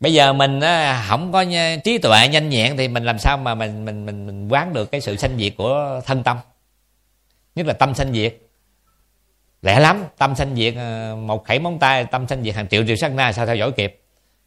[0.01, 1.45] bây giờ mình á, không có
[1.83, 4.91] trí tuệ nhanh nhẹn thì mình làm sao mà mình mình mình, mình quán được
[4.91, 6.37] cái sự sanh diệt của thân tâm?
[7.55, 8.37] Nhất là tâm sanh diệt.
[9.61, 12.83] Lẽ lắm tâm sanh diệt ờ, một khẩy móng tay tâm sanh diệt hàng triệu
[12.87, 14.01] triệu sát na sao theo dõi kịp?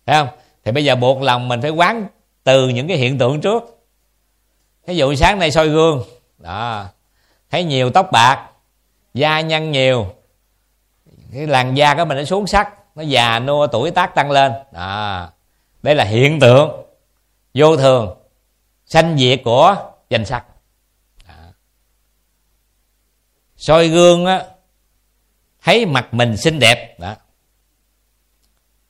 [0.06, 0.28] Thấy không?
[0.64, 2.06] Thì bây giờ buộc lòng mình phải quán
[2.44, 3.86] từ những cái hiện tượng trước.
[4.86, 6.04] Ví dụ sáng nay soi gương
[6.38, 6.86] đó
[7.50, 8.50] thấy nhiều tóc bạc
[9.14, 10.06] da nhăn nhiều
[11.32, 14.52] cái làn da của mình nó xuống sắc nó già nua tuổi tác tăng lên
[14.72, 15.30] đó
[15.84, 16.84] đây là hiện tượng
[17.54, 18.16] vô thường,
[18.86, 19.76] sanh diệt của
[20.10, 20.44] danh sắc.
[23.56, 24.44] Soi gương á,
[25.62, 27.00] thấy mặt mình xinh đẹp.
[27.00, 27.16] Đó.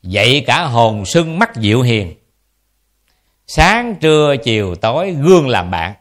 [0.03, 2.15] Dậy cả hồn sưng mắt dịu hiền.
[3.47, 5.95] Sáng trưa chiều tối gương làm bạn.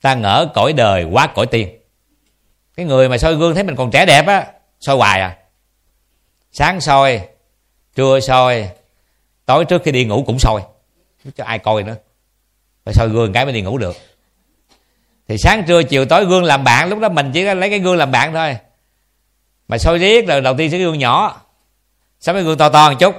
[0.00, 1.78] Ta ngỡ cõi đời quá cõi tiên.
[2.74, 4.46] Cái người mà soi gương thấy mình còn trẻ đẹp á,
[4.80, 5.38] soi hoài à.
[6.52, 7.28] Sáng soi,
[7.94, 8.77] trưa soi
[9.48, 10.62] tối trước khi đi ngủ cũng soi
[11.36, 11.96] cho ai coi nữa.
[12.84, 13.96] Phải soi gương cái mới đi ngủ được?
[15.28, 17.96] Thì sáng trưa, chiều tối gương làm bạn, lúc đó mình chỉ lấy cái gương
[17.96, 18.56] làm bạn thôi.
[19.68, 21.42] Mà soi riết rồi đầu tiên sẽ gương nhỏ.
[22.20, 23.14] Sau cái gương to to một chút?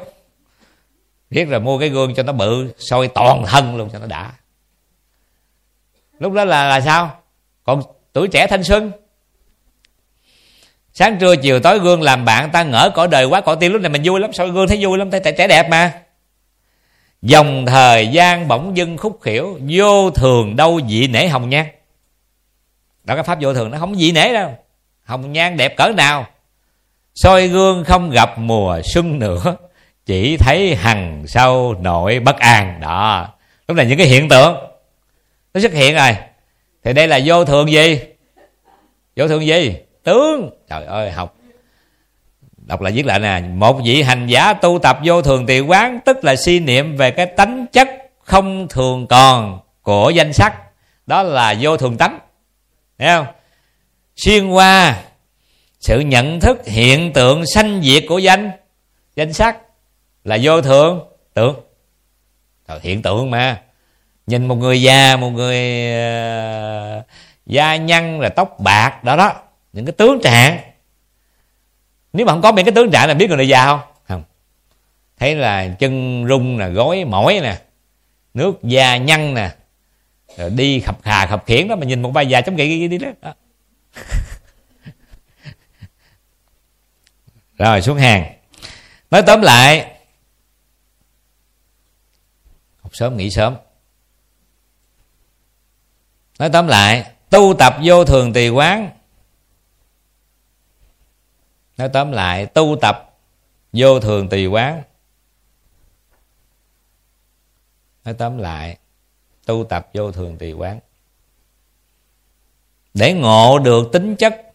[1.30, 4.32] Riết rồi mua cái gương cho nó bự soi toàn thân luôn cho nó đã.
[6.20, 7.22] Lúc đó là là sao?
[7.64, 7.82] Còn
[8.14, 8.92] tuổi trẻ thanh xuân.
[10.94, 13.82] Sáng trưa, chiều tối gương làm bạn, ta ngỡ cõi đời quá, cõi tiên lúc
[13.82, 14.34] này mình vui lắm.
[14.34, 15.12] Soi gương thấy vui lắm?
[15.12, 16.04] Thấy trẻ đẹp mà
[17.22, 21.66] dòng thời gian bỗng dưng khúc khỉu, vô thường đâu dị nể hồng nhan.
[23.04, 24.58] Đó, cái pháp vô thường nó không dị nể đâu.
[25.04, 26.28] Hồng nhan đẹp cỡ nào.
[27.16, 29.56] Soi gương không gặp mùa xuân nữa,
[30.06, 33.28] chỉ thấy hằng sâu nội bất an đó.
[33.68, 34.56] Lúc này những cái hiện tượng
[35.54, 36.16] nó xuất hiện rồi.
[36.84, 38.00] Thì đây là vô thường gì?
[39.16, 39.76] Vô thường gì?
[40.04, 40.50] Tướng.
[40.70, 41.36] Trời ơi, học
[42.70, 43.42] đọc lại viết lại nè.
[43.42, 47.12] Một vị hành giả tu tập vô thường tỳ quán tức là suy niệm về
[47.12, 47.90] cái tánh chất
[48.24, 50.56] không thường còn của danh sắc.
[51.08, 52.20] Đó là vô thường tánh.
[53.00, 53.26] Thấy không?
[54.16, 55.00] Xuyên qua
[55.80, 58.52] sự nhận thức hiện tượng sanh diệt của danh
[59.16, 59.58] danh sắc
[60.24, 61.00] là vô thường.
[61.34, 61.56] Tượng
[62.68, 63.62] Rồi, hiện tượng mà.
[64.28, 67.06] Nhìn một người già một người ờ, uh,
[67.46, 69.34] da nhăn là tóc bạc đó đó.
[69.74, 70.60] Những cái tướng trạng
[72.14, 73.80] nếu mà không có mấy cái tướng trạng là biết người này già không?
[74.08, 74.24] Không.
[75.18, 77.62] Thấy là chân rung nè gối mỏi nè
[78.34, 79.52] nước da nhăn nè
[80.38, 82.98] rồi đi khập khà khập khiển đó mà nhìn một bà già chống gậy đi
[82.98, 83.34] đó, đó.
[87.58, 88.34] rồi xuống hàng.
[89.12, 89.92] Nói tóm lại
[92.82, 93.56] học sớm nghỉ sớm.
[96.40, 98.90] Nói tóm lại tu tập vô thường tùy quán
[101.80, 103.18] nói tóm lại, tu tập
[103.74, 104.84] vô thường tùy quán.
[108.04, 108.78] Nói tóm lại,
[109.46, 110.80] tu tập vô thường tùy quán.
[112.94, 114.54] Để ngộ được tính chất.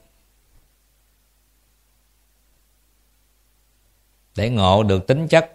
[4.37, 5.53] Để ngộ được tính chất.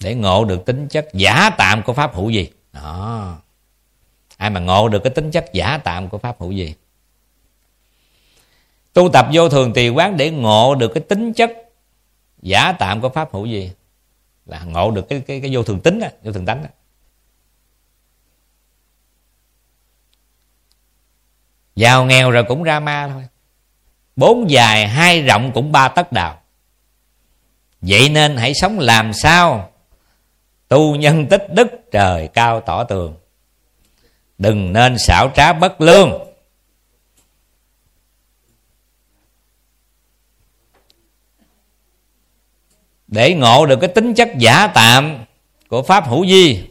[0.00, 2.50] Để ngộ được tính chất giả tạm của pháp hữu gì?
[2.72, 3.38] Đó.
[4.36, 6.74] Ai mà ngộ được cái tính chất giả tạm của pháp hữu gì?
[8.92, 11.52] Tu tập vô thường tỳ quán để ngộ được cái tính chất
[12.42, 13.72] giả tạm của pháp hữu gì?
[14.46, 16.68] Là ngộ được cái cái, cái vô thường tính á vô thường tánh á.
[21.76, 23.24] Giàu nghèo rồi cũng ra ma thôi.
[24.16, 26.40] Bốn dài hai rộng cũng ba tấc đào
[27.80, 29.70] vậy nên hãy sống làm sao?
[30.68, 33.16] Tu nhân tích đức trời cao tỏ tường.
[34.38, 36.29] Đừng nên xảo trá bất lương.
[43.10, 45.24] Để ngộ được cái tính chất giả tạm
[45.68, 46.68] của pháp hữu vi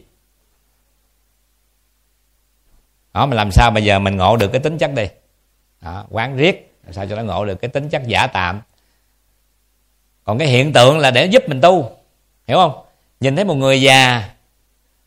[3.14, 5.06] đó mà làm sao bây giờ mình ngộ được cái tính chất đi
[5.80, 8.60] đó, quán riết làm sao cho nó ngộ được cái tính chất giả tạm?
[10.24, 11.90] Còn cái hiện tượng là để giúp mình tu
[12.46, 12.84] hiểu không?
[13.20, 14.30] Nhìn thấy một người già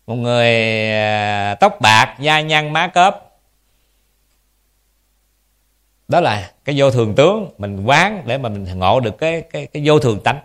[0.08, 0.50] một người
[0.92, 3.30] à, tóc bạc da nhăn má cớp.
[6.08, 9.66] Đó là cái vô thường tướng mình quán để mà mình ngộ được cái cái
[9.66, 10.40] cái vô thường tánh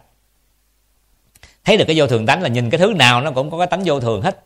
[1.69, 3.67] thấy được cái vô thường tánh là nhìn cái thứ nào nó cũng có cái
[3.67, 4.45] tánh vô thường hết.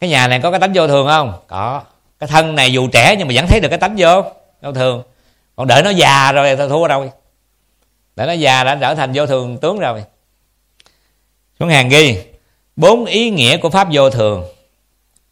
[0.00, 1.42] Cái nhà này có cái tánh vô thường không?
[1.46, 1.82] Có.
[2.18, 4.22] Cái thân này dù trẻ nhưng mà vẫn thấy được cái tánh vô
[4.62, 5.02] vô thường.
[5.56, 7.10] Còn đợi nó già rồi thì thua rồi.
[8.16, 10.04] Đợi nó già đã trở thành vô thường tướng rồi.
[11.60, 12.18] Xuống hàng ghi,
[12.76, 14.44] bốn ý nghĩa của pháp vô thường.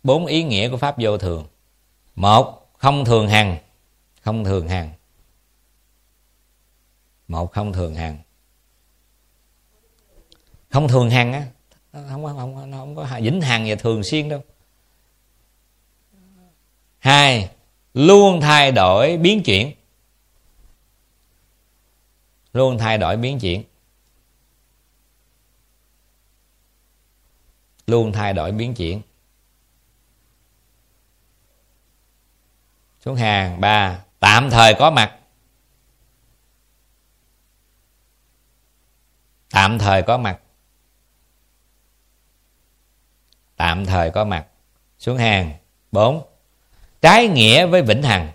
[0.03, 1.47] Bốn ý nghĩa của pháp vô thường.
[2.15, 3.57] Một, không thường hằng.
[4.21, 4.91] Không thường hằng.
[7.29, 8.19] Một, không thường hằng
[10.75, 11.47] không thường hằng á.
[11.93, 14.45] Không không không không có vĩnh hằng và thường xuyên đâu.
[16.99, 17.51] Hai,
[17.95, 19.73] luôn thay đổi biến chuyển.
[22.53, 23.65] Luôn thay đổi biến chuyển.
[27.87, 29.03] Luôn thay đổi biến chuyển.
[33.01, 35.19] Xuống hàng, ba, tạm thời có mặt.
[39.51, 40.41] Tạm thời có mặt.
[43.65, 44.47] Tạm thời có mặt.
[44.99, 45.53] Xuống hàng
[45.93, 46.23] bốn.
[47.01, 48.33] Trái nghĩa với vĩnh hằng.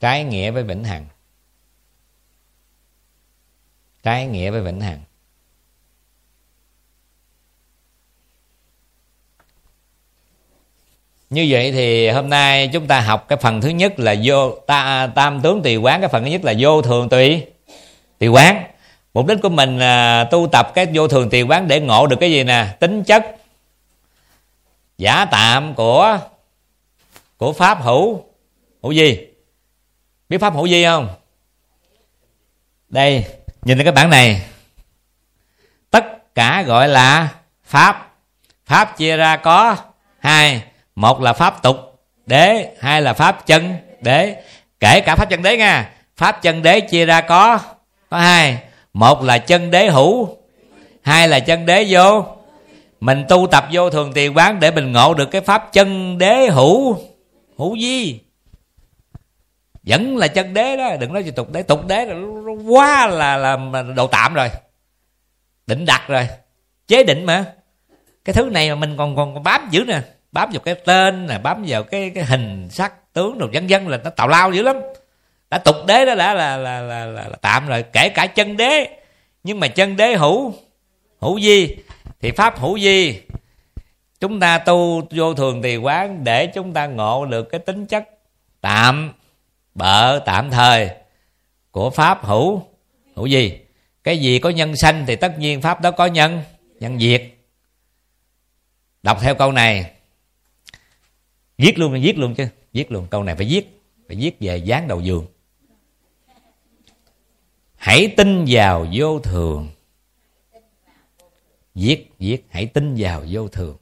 [0.00, 1.06] Trái nghĩa với vĩnh hằng.
[4.02, 5.00] Trái nghĩa với vĩnh hằng.
[11.30, 15.06] Như vậy thì hôm nay chúng ta học cái phần thứ nhất là vô ta,
[15.14, 16.00] tam tướng tùy quán.
[16.00, 17.46] Cái phần thứ nhất là vô thường tùy.
[18.18, 18.64] Tùy quán
[19.14, 22.16] mục đích của mình là tu tập cái vô thường tiền quán để ngộ được
[22.20, 22.76] cái gì nè?
[22.80, 23.36] Tính chất
[24.98, 26.18] giả tạm của
[27.36, 28.24] của pháp hữu.
[28.82, 29.26] Hữu gì?
[30.28, 31.08] Biết pháp hữu gì không?
[32.88, 33.24] Đây,
[33.62, 34.42] nhìn cái bản này.
[35.90, 37.28] Tất cả gọi là
[37.64, 38.06] pháp.
[38.66, 39.76] Pháp chia ra có
[40.18, 40.62] hai.
[40.94, 41.76] Một là pháp tục
[42.26, 44.42] đế, hai là pháp chân đế.
[44.80, 45.92] Kể cả pháp chân đế nha.
[46.16, 47.58] Pháp chân đế chia ra có
[48.10, 48.58] có hai
[48.92, 50.36] một là chân đế hữu
[51.02, 52.24] hai là chân đế vô.
[53.00, 56.46] Mình tu tập vô thường tiền quán để mình ngộ được cái pháp chân đế
[56.46, 56.96] hữu.
[57.58, 58.20] Hữu di.
[59.82, 62.14] Vẫn là chân đế đó đừng nói gì tục đế tục đế là
[62.68, 63.58] quá là là
[63.96, 64.48] đồ tạm rồi.
[65.66, 66.28] Định đặt rồi.
[66.88, 67.44] Chế định mà.
[68.24, 70.00] Cái thứ này mà mình còn còn, còn bám dữ nè.
[70.32, 73.86] Bám vào cái tên nè bám vào cái cái hình sắc tướng rồi vân vân
[73.86, 74.76] là nó tào lao dữ lắm
[75.50, 78.56] đã tục đế đó đã là là, là, là, là tạm rồi kể cả chân
[78.56, 78.86] đế.
[79.44, 80.54] Nhưng mà chân đế hữu
[81.20, 81.76] hữu di
[82.20, 83.20] thì pháp hữu di
[84.20, 88.08] chúng ta tu vô thường thì quán để chúng ta ngộ được cái tính chất
[88.60, 89.12] tạm
[89.74, 90.90] bợ tạm thời
[91.70, 92.62] của pháp hữu
[93.16, 93.58] hữu gì
[94.04, 96.42] cái gì có nhân sanh thì tất nhiên pháp đó có nhân
[96.80, 97.22] nhân diệt.
[99.02, 99.90] Đọc theo câu này.
[101.58, 104.88] Viết luôn viết luôn chứ viết luôn câu này phải viết phải viết về dán
[104.88, 105.26] đầu giường
[107.80, 109.68] hãy tin vào vô thường.
[111.74, 113.76] Viết viết, hãy tin vào vô thường.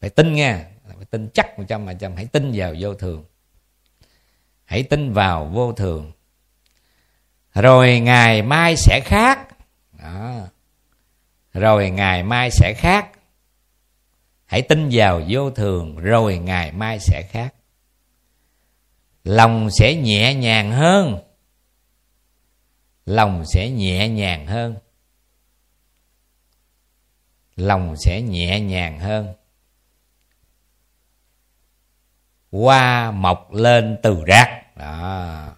[0.00, 3.24] Phải tin nha phải tin chắc một trăm phần trăm, hãy tin vào vô thường.
[4.64, 6.12] Hãy tin vào vô thường.
[7.54, 9.48] Rồi ngày mai sẽ khác.
[10.02, 10.48] Đó.
[11.54, 13.10] rồi ngày mai sẽ khác.
[14.44, 17.54] Hãy tin vào vô thường, rồi ngày mai sẽ khác.
[19.24, 21.18] Lòng sẽ nhẹ nhàng hơn
[23.06, 24.76] lòng sẽ nhẹ nhàng hơn.
[27.56, 29.34] Lòng sẽ nhẹ nhàng hơn.
[32.52, 34.76] Hoa mọc lên từ rác.
[34.76, 35.56] Đó.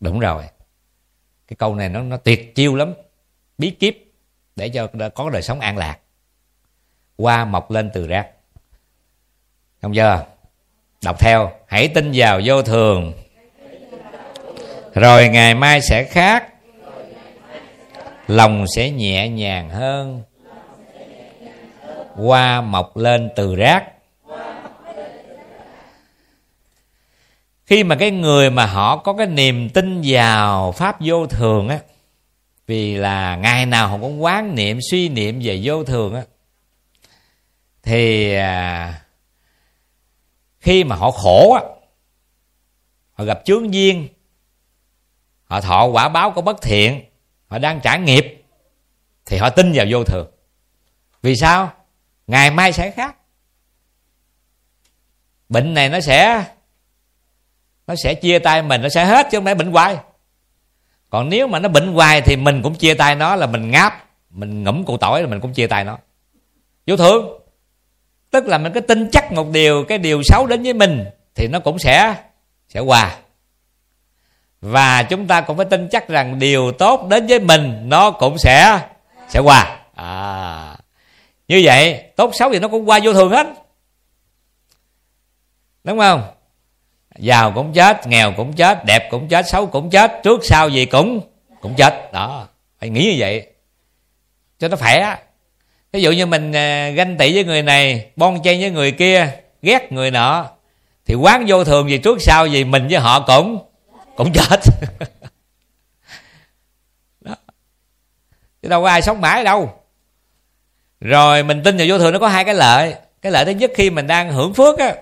[0.00, 0.44] Đúng rồi.
[1.48, 2.94] Cái câu này nó nó tuyệt chiêu lắm.
[3.58, 4.12] Bí kíp
[4.56, 5.98] để cho có đời sống an lạc.
[7.18, 8.30] Hoa mọc lên từ rác.
[9.82, 10.26] Không chưa?
[11.04, 11.52] Đọc theo.
[11.66, 13.12] Hãy tin vào vô thường
[14.98, 16.48] rồi ngày mai sẽ khác.
[18.26, 20.22] Lòng sẽ nhẹ nhàng hơn.
[22.14, 23.84] Hoa mọc lên từ rác.
[27.66, 31.78] Khi mà cái người mà họ có cái niềm tin vào pháp vô thường á,
[32.66, 36.22] vì là ngày nào họ cũng quán niệm, suy niệm về vô thường á,
[37.82, 38.94] thì à,
[40.60, 41.62] khi mà họ khổ á,
[43.12, 44.08] họ gặp chướng duyên
[45.48, 47.04] họ thọ quả báo của bất thiện.
[47.46, 48.44] Họ đang trả nghiệp.
[49.26, 50.30] Thì họ tin vào vô thường.
[51.22, 51.72] Vì sao?
[52.26, 53.16] Ngày mai sẽ khác.
[55.48, 56.44] Bệnh này nó sẽ
[57.86, 59.96] nó sẽ chia tay mình, nó sẽ hết chứ không phải bệnh hoài.
[61.10, 64.04] Còn nếu mà nó bệnh hoài thì mình cũng chia tay nó là mình ngáp,
[64.30, 65.98] mình ngẫm cụ tỏi là mình cũng chia tay nó.
[66.86, 67.40] Vô thường.
[68.30, 71.48] Tức là mình có tin chắc một điều, cái điều xấu đến với mình thì
[71.48, 72.14] nó cũng sẽ
[72.68, 73.16] sẽ qua
[74.60, 78.38] và chúng ta cũng phải tin chắc rằng điều tốt đến với mình, nó cũng
[78.38, 78.80] sẽ
[79.28, 79.80] sẽ qua.
[79.94, 80.76] À
[81.48, 83.46] như vậy, tốt xấu thì nó cũng qua vô thường hết.
[85.84, 86.22] Đúng không?
[87.18, 90.86] Giàu cũng chết, nghèo cũng chết, đẹp cũng chết, xấu cũng chết, trước sau gì
[90.86, 91.20] cũng
[91.60, 92.12] cũng chết.
[92.12, 92.48] Đó,
[92.80, 93.46] phải nghĩ như vậy.
[94.58, 95.16] Cho nó khỏe.
[95.92, 99.30] Ví dụ như mình à, ganh tị với người này, bon chen với người kia,
[99.62, 100.46] ghét người nọ,
[101.06, 103.58] thì quán vô thường gì trước sau gì mình với họ cũng
[104.18, 104.60] cũng chết.
[107.20, 107.36] Đó.
[108.62, 109.82] chứ đâu có ai sống mãi đâu.
[111.00, 112.94] Rồi mình tin vào vô thường nó có hai cái lợi.
[113.22, 114.94] Cái lợi thứ nhất khi mình đang hưởng phước á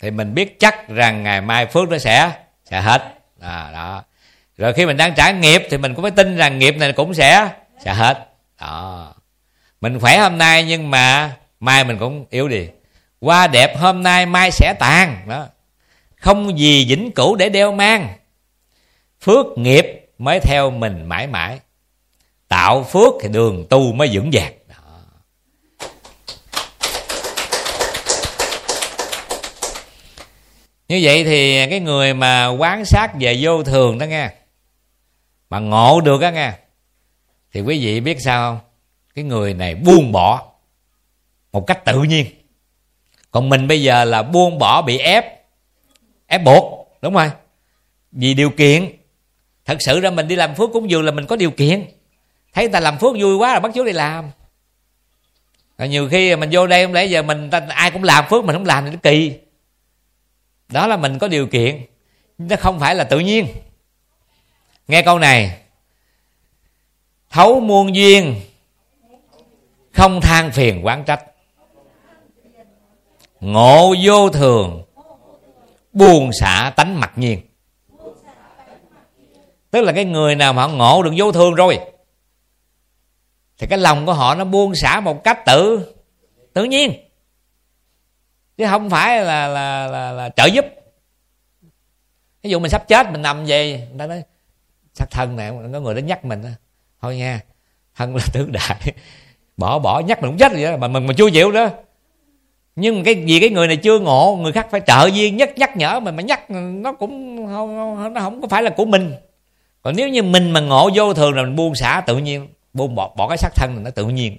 [0.00, 2.32] thì mình biết chắc rằng ngày mai phước nó sẽ
[2.64, 3.02] sẽ hết.
[3.40, 4.04] À, đó.
[4.56, 7.14] Rồi khi mình đang trả nghiệp thì mình cũng phải tin rằng nghiệp này cũng
[7.14, 7.48] sẽ
[7.84, 8.28] sẽ hết.
[8.60, 9.14] Đó.
[9.80, 12.68] Mình khỏe hôm nay nhưng mà mai mình cũng yếu đi.
[13.20, 15.24] Qua đẹp hôm nay mai sẽ tàn.
[15.28, 15.46] Đó
[16.22, 18.08] không gì vĩnh cửu để đeo mang.
[19.20, 21.60] Phước nghiệp mới theo mình mãi mãi.
[22.48, 24.52] Tạo phước thì đường tu mới vững vàng.
[24.68, 24.74] Đó.
[30.88, 34.30] Như vậy thì cái người mà quán sát về vô thường đó nghe,
[35.50, 36.52] mà ngộ được á nghe,
[37.52, 38.60] thì quý vị biết sao không?
[39.14, 40.42] Cái người này buông bỏ
[41.52, 42.26] một cách tự nhiên.
[43.30, 45.41] Còn mình bây giờ là buông bỏ, bị ép
[46.32, 47.30] ép buộc đúng không
[48.12, 48.96] vì điều kiện
[49.64, 51.86] thật sự ra mình đi làm phước cũng dường là mình có điều kiện.
[52.52, 54.30] Thấy người ta làm phước vui quá là bắt chước đi làm.
[55.78, 58.44] Rồi nhiều khi mình vô đây không lẽ giờ mình ta, ai cũng làm phước
[58.44, 59.38] mình không làm thì nó kỳ.
[60.68, 61.86] Đó là mình có điều kiện
[62.38, 63.46] nó không phải là tự nhiên.
[64.88, 65.58] Nghe câu này
[67.30, 68.40] thấu muôn duyên
[69.92, 71.24] không than phiền quán trách.
[73.40, 74.82] Ngộ vô thường
[75.92, 77.40] buồn xả tánh mặc nhiên.
[79.70, 81.78] Tức là cái người nào mà họ ngộ được vô thường rồi
[83.58, 85.94] thì cái lòng của họ nó buông xả một cách tự
[86.52, 86.92] tự nhiên.
[88.56, 90.64] Chứ không phải là là là, là trợ giúp.
[92.42, 94.22] Ví dụ mình sắp chết mình nằm về người ta nói
[94.94, 96.42] sát thân này có người đến nhắc mình
[97.00, 97.40] thôi nha
[97.94, 98.80] thân là tứ đại
[99.56, 101.70] bỏ bỏ nhắc mình cũng chết vậy đó mà mình mà chưa chịu nữa
[102.76, 105.76] nhưng cái gì cái người này chưa ngộ người khác phải trợ duyên nhắc nhắc
[105.76, 109.14] nhở mình mà nhắc ừ, nó cũng không, nó không có phải là của mình.
[109.82, 112.94] Còn nếu như mình mà ngộ vô thường là mình buông xả tự nhiên buông
[112.94, 114.38] bỏ bỏ cái xác thân này nó tự nhiên.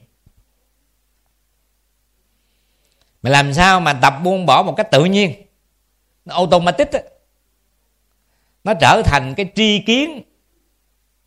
[3.21, 5.33] Mà làm sao mà tập buông bỏ một cách tự nhiên?
[6.25, 6.99] Nó automatic á.
[8.63, 10.21] Nó trở thành cái tri kiến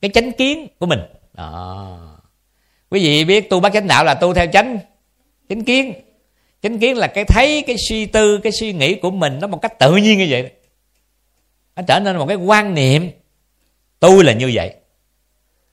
[0.01, 1.01] cái chánh kiến của mình.
[1.33, 1.99] Đó.
[2.91, 4.79] Quý vị biết tu bác chánh đạo là tu theo chánh
[5.49, 5.93] chánh kiến
[6.63, 9.59] chánh kiến là cái thấy, cái suy tư, cái suy nghĩ của mình nó một
[9.63, 10.51] cách tự nhiên như vậy
[11.77, 13.11] nó trở nên một cái quan niệm.
[14.01, 14.75] Tôi là như vậy.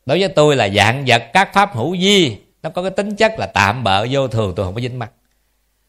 [0.06, 3.40] Đối với tôi là dạng vật, các pháp hữu vi, nó có cái tính chất
[3.40, 5.12] là tạm bợ, vô thường, tôi không có dính mặt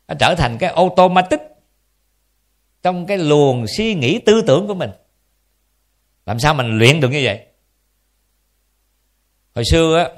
[0.09, 1.40] nó trở thành cái automatic
[2.82, 4.90] trong cái luồng suy nghĩ tư tưởng của mình.
[6.26, 7.47] Làm sao mình luyện được như vậy?
[9.55, 10.09] Hồi xưa á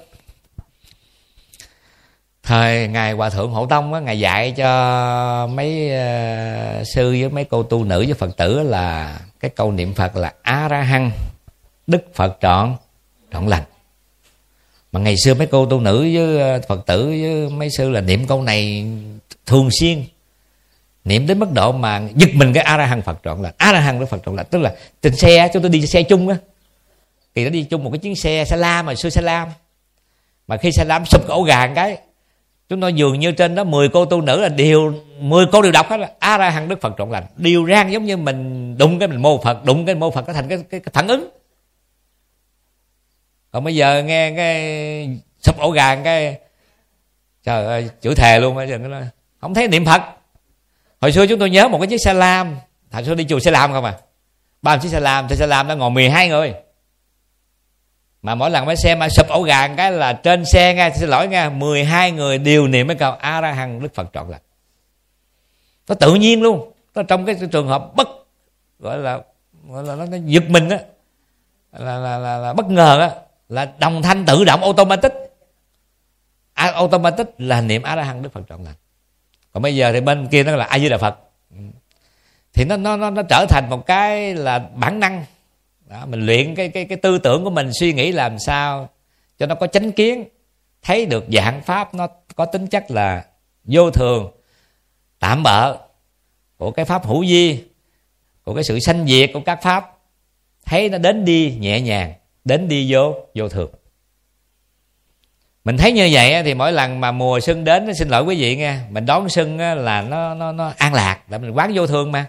[2.47, 7.45] thời ngài hòa thượng hộ tông á ngài dạy cho mấy uh, sư với mấy
[7.45, 11.11] cô tu nữ với phật tử là cái câu niệm phật là a ra hăng
[11.87, 12.77] đức phật trọn
[13.33, 13.63] trọn lành.
[14.93, 18.01] Mà ngày xưa mấy cô tu nữ với ờ, phật tử với mấy sư là
[18.01, 18.87] niệm câu này
[19.47, 20.05] thường xuyên.
[21.05, 23.55] Niệm đến mức độ mà giật mình cái a ra hăng phật trọn lành.
[23.57, 26.03] A ra hăng đức phật trọn lành tức là trên xe chúng tôi đi xe
[26.03, 26.37] chung á.
[27.35, 29.49] Thì nó đi chung một cái chuyến xe xe lam mà xưa xe lam
[30.47, 31.99] mà khi xe lam sụp cổ gà cái
[32.69, 35.73] chúng tôi dường như trên đó 10 cô tu nữ là đều 10 cô đều
[35.73, 37.25] đọc hết là a ra hằng đức phật trọn lành.
[37.37, 40.33] Đều rang giống như mình đụng cái mình mô phật đụng cái mô phật nó
[40.33, 41.29] thành cái, cái, cái phản ứng.
[43.51, 46.39] Còn bây giờ nghe cái sụp ổ gà cái
[47.45, 49.01] trời ơi chữ thề luôn bây giờ nó
[49.41, 50.03] không thấy niệm phật.
[51.01, 52.57] Hồi xưa chúng tôi nhớ một cái chiếc xe lam.
[52.93, 53.95] Hồi xưa đi chùa xe lam không à?
[54.63, 56.55] Ba chiếc xe lam xe xe lam nó ngồi 12 người
[58.27, 61.09] mà mỗi lần mấy xe mà sụp ổ gà cái là trên xe nghe xin
[61.09, 64.41] lỗi nghe 12 người đều niệm cái câu a ra hằng đức phật trọn lành
[65.89, 66.73] nó tự nhiên luôn.
[66.95, 68.09] Nó trong cái trường hợp bất
[68.79, 69.21] gọi là
[69.69, 70.79] gọi là nó, nó giật mình á
[71.73, 73.11] là, là, là, là bất ngờ á
[73.49, 75.13] là đồng thanh tự động automatic.
[76.53, 78.75] À, automatic là niệm a la hán đức phật trọn lành
[79.53, 81.19] còn bây giờ thì bên kia nó là a di đà phật.
[82.53, 85.25] Thì nó nó nó nó trở thành một cái là bản năng
[85.91, 88.89] đó, mình luyện cái cái cái tư tưởng của mình suy nghĩ làm sao
[89.39, 90.25] cho nó có chánh kiến
[90.83, 92.07] thấy được dạng pháp nó
[92.37, 93.25] có tính chất là
[93.65, 94.31] vô thường
[95.19, 95.77] tạm bợ
[96.57, 97.65] của cái pháp hữu vi
[98.45, 99.93] của cái sự sanh diệt của các pháp
[100.65, 102.13] thấy nó đến đi nhẹ nhàng
[102.45, 103.71] đến đi vô vô thường.
[105.65, 108.57] Mình thấy như vậy thì mỗi lần mà mùa xuân đến xin lỗi quý vị
[108.57, 112.13] nghe mình đón xuân là nó nó nó an lạc là mình quán vô thương
[112.13, 112.27] mà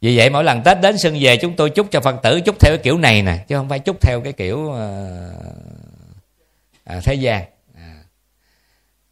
[0.00, 2.60] vì vậy mỗi lần tết đến xuân về chúng tôi chúc cho phật tử chúc
[2.60, 5.32] theo cái kiểu này nè chứ không phải chúc theo cái kiểu ờ,
[6.84, 7.44] à, thế gian.
[7.74, 7.94] À.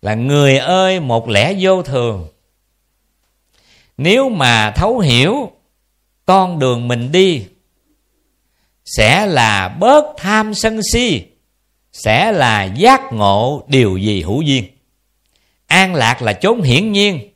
[0.03, 2.28] là người ơi một lẽ vô thường.
[3.97, 5.51] Nếu mà thấu hiểu
[6.26, 7.47] con đường mình đi
[8.84, 11.22] sẽ là bớt tham sân si
[11.93, 14.64] sẽ là giác ngộ điều gì hữu duyên.
[15.66, 17.28] An lạc là chốn hiển nhiên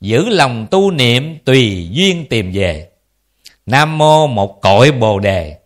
[0.00, 2.88] giữ lòng tu niệm tùy duyên tìm về.
[3.66, 5.56] Nam mô một cội bồ đề.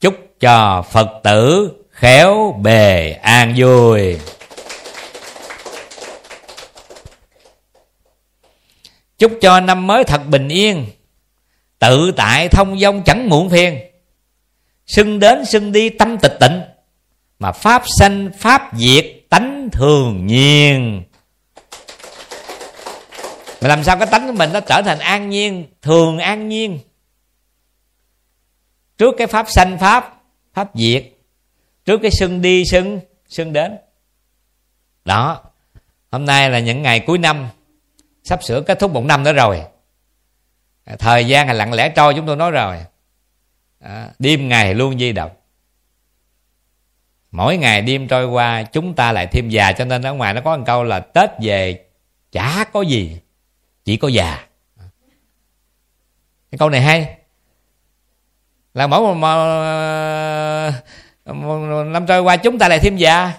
[0.00, 4.18] Chúc cho phật tử khéo bề an vui.
[9.18, 10.86] Chúc cho năm mới thật bình yên.
[11.78, 13.78] Tự tại thông dong chẳng muộn phiền.
[14.86, 16.60] Xưng đến xưng đi tâm tịch tịnh,
[17.38, 21.02] mà pháp sanh, pháp diệt tánh thường nhiên
[23.60, 26.78] mà làm sao cái tánh của mình nó trở thành an nhiên thường an nhiên?
[28.98, 30.22] Trước cái pháp sanh pháp
[30.54, 31.04] pháp diệt
[31.84, 33.76] trước cái sưng đi sưng sưng đến.
[35.04, 35.42] Đó
[36.10, 37.48] hôm nay là những ngày cuối năm
[38.24, 39.62] sắp sửa kết thúc một năm nữa rồi.
[40.84, 42.76] À, thời gian là lặng lẽ trôi chúng tôi nói rồi.
[43.80, 45.30] À, đêm ngày luôn di động.
[47.30, 50.40] Mỗi ngày đêm trôi qua chúng ta lại thêm già cho nên ở ngoài nó
[50.40, 51.84] có một câu là tết về
[52.32, 53.16] chả có gì
[53.88, 54.46] chỉ có già.
[56.50, 57.16] Cái câu này hay.
[58.74, 59.14] Là mỗi một,
[61.24, 63.32] một, một năm trôi qua chúng ta lại thêm già.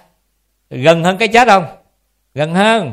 [0.70, 1.66] Gần hơn cái chết không?
[2.34, 2.91] Gần hơn.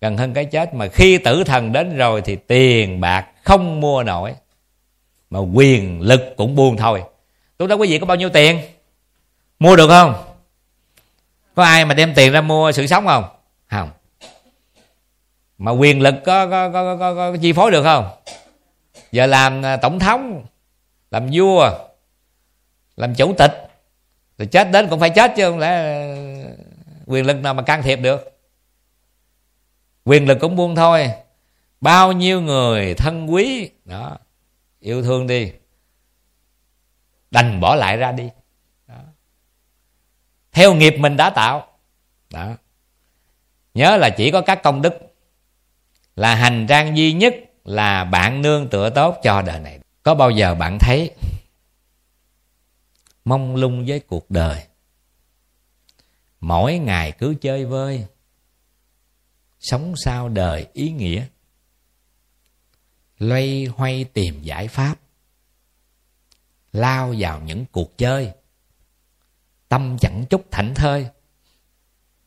[0.00, 4.02] Gần hơn cái chết mà khi tử thần đến rồi thì tiền bạc không mua
[4.02, 4.34] nổi
[5.30, 7.02] mà quyền lực cũng buông thôi.
[7.58, 8.60] Lúc đó quý vị có bao nhiêu tiền?
[9.58, 10.14] Mua được không?
[11.54, 13.24] Có ai mà đem tiền ra mua sự sống không?
[13.70, 13.90] Không
[15.58, 18.08] mà quyền lực có có có có, có, có chi phối được không?
[19.12, 20.46] Giờ làm à, tổng thống
[21.10, 21.70] làm vua
[22.96, 23.52] làm chủ tịch
[24.38, 26.16] rồi chết đến cũng phải chết chứ không lẽ à,
[27.06, 28.40] quyền lực nào mà can thiệp được?
[30.04, 31.12] Quyền lực cũng buông thôi.
[31.80, 34.18] Bao nhiêu người thân quý đó
[34.80, 35.52] yêu thương đi
[37.30, 38.30] đành bỏ lại ra đi
[38.86, 38.94] đó.
[40.52, 41.78] theo nghiệp mình đã tạo
[42.30, 42.56] đó.
[43.74, 45.15] Nhớ là chỉ có các công đức
[46.16, 49.80] là hành trang duy nhất là bạn nương tựa tốt cho đời này.
[50.02, 51.10] Có bao giờ bạn thấy
[53.24, 54.66] mong lung với cuộc đời?
[56.40, 58.06] Mỗi ngày cứ chơi vơi,
[59.60, 61.26] sống sao đời ý nghĩa?
[63.18, 64.94] Loay hoay tìm giải pháp,
[66.72, 68.32] lao vào những cuộc chơi.
[69.68, 71.08] Tâm chẳng chút thảnh thơi,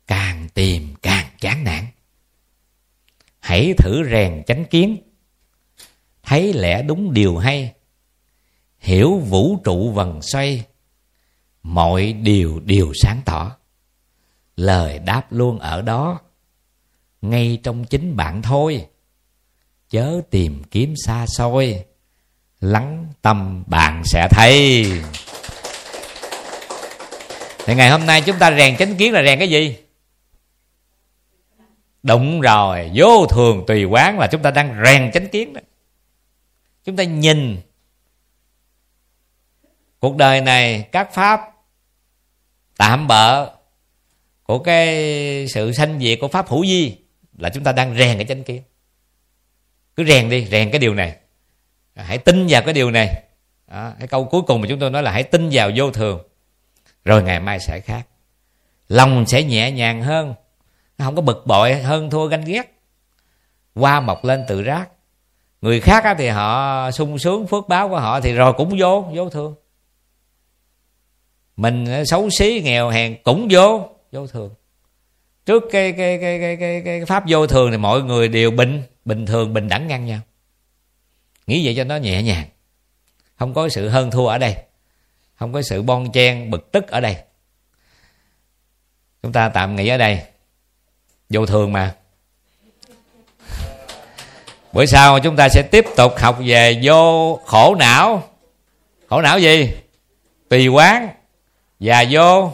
[0.08, 1.86] càng tìm càng chán nản
[3.50, 4.98] hãy thử rèn chánh kiến.
[6.24, 7.74] Thấy lẽ đúng điều hay.
[8.80, 10.64] Hiểu vũ trụ vần xoay.
[11.64, 13.56] Mọi điều đều sáng tỏ.
[14.56, 16.20] Lời đáp luôn ở đó.
[17.22, 18.86] Ngay trong chính bạn thôi.
[19.90, 21.86] Chớ tìm kiếm xa xôi.
[22.60, 24.86] Lắng tâm bạn sẽ thấy.
[27.66, 29.78] Thì ngày hôm nay chúng ta rèn chánh kiến là rèn cái gì?
[32.04, 35.62] Đúng rồi Vô thường tùy quán là chúng ta đang rèn chánh kiến đó.
[36.84, 37.62] Chúng ta nhìn.
[40.00, 41.42] Cuộc đời này các pháp
[42.78, 43.52] Tạm bợ
[44.44, 44.88] Của cái
[45.48, 46.98] sự sanh diệt của pháp hữu vi
[47.38, 48.64] Là chúng ta đang rèn cái chánh kiến.
[49.96, 51.16] Cứ rèn đi Rèn cái điều này.
[51.96, 53.24] Hãy tin vào cái điều này.
[53.68, 56.22] Đó, Cái câu cuối cùng mà chúng tôi nói là Hãy tin vào vô thường.
[57.06, 58.08] Rồi ngày mai sẽ khác.
[58.88, 60.34] Lòng sẽ nhẹ nhàng hơn
[61.06, 62.82] không có bực bội hơn thua ganh ghét.
[63.76, 64.90] Qua mọc lên tự rác.
[65.62, 69.30] Người khác thì họ sung sướng phước báo của họ thì rồi cũng vô vô
[69.30, 69.56] thường.
[71.58, 74.54] Mình xấu xí nghèo hèn cũng vô vô thường.
[75.46, 78.84] Trước cái cái cái cái cái, cái pháp vô thường thì mọi người đều bình
[79.06, 80.20] bình thường bình đẳng ngang nhau.
[81.48, 82.48] Nghĩ vậy cho nó nhẹ nhàng.
[83.36, 84.56] Không có sự hơn thua ở đây.
[85.36, 87.18] Không có sự bon chen bực tức ở đây.
[89.24, 90.24] Chúng ta tạm nghỉ ở đây
[91.30, 91.94] vô thường mà.
[94.74, 98.24] Bữa sau chúng ta sẽ tiếp tục học về vô khổ não.
[99.10, 99.74] Khổ não gì?
[100.50, 101.10] Tùy quán
[101.80, 102.54] và vô.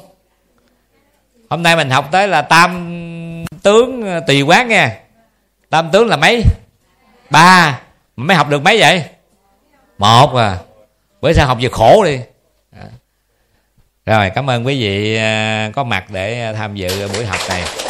[1.50, 2.96] Hôm nay mình học tới là tam
[3.64, 4.98] tướng ờ, tùy quán nha.
[5.70, 6.44] Tam tướng là mấy?
[7.30, 7.80] Ba.
[8.16, 9.04] Mấy học được mấy vậy?
[9.98, 10.58] Một à.
[11.22, 12.20] Bữa sau học về khổ đi.
[14.06, 17.85] Rồi, cảm ơn quý vị ờ, có mặt để ờ, tham dự buổi học này.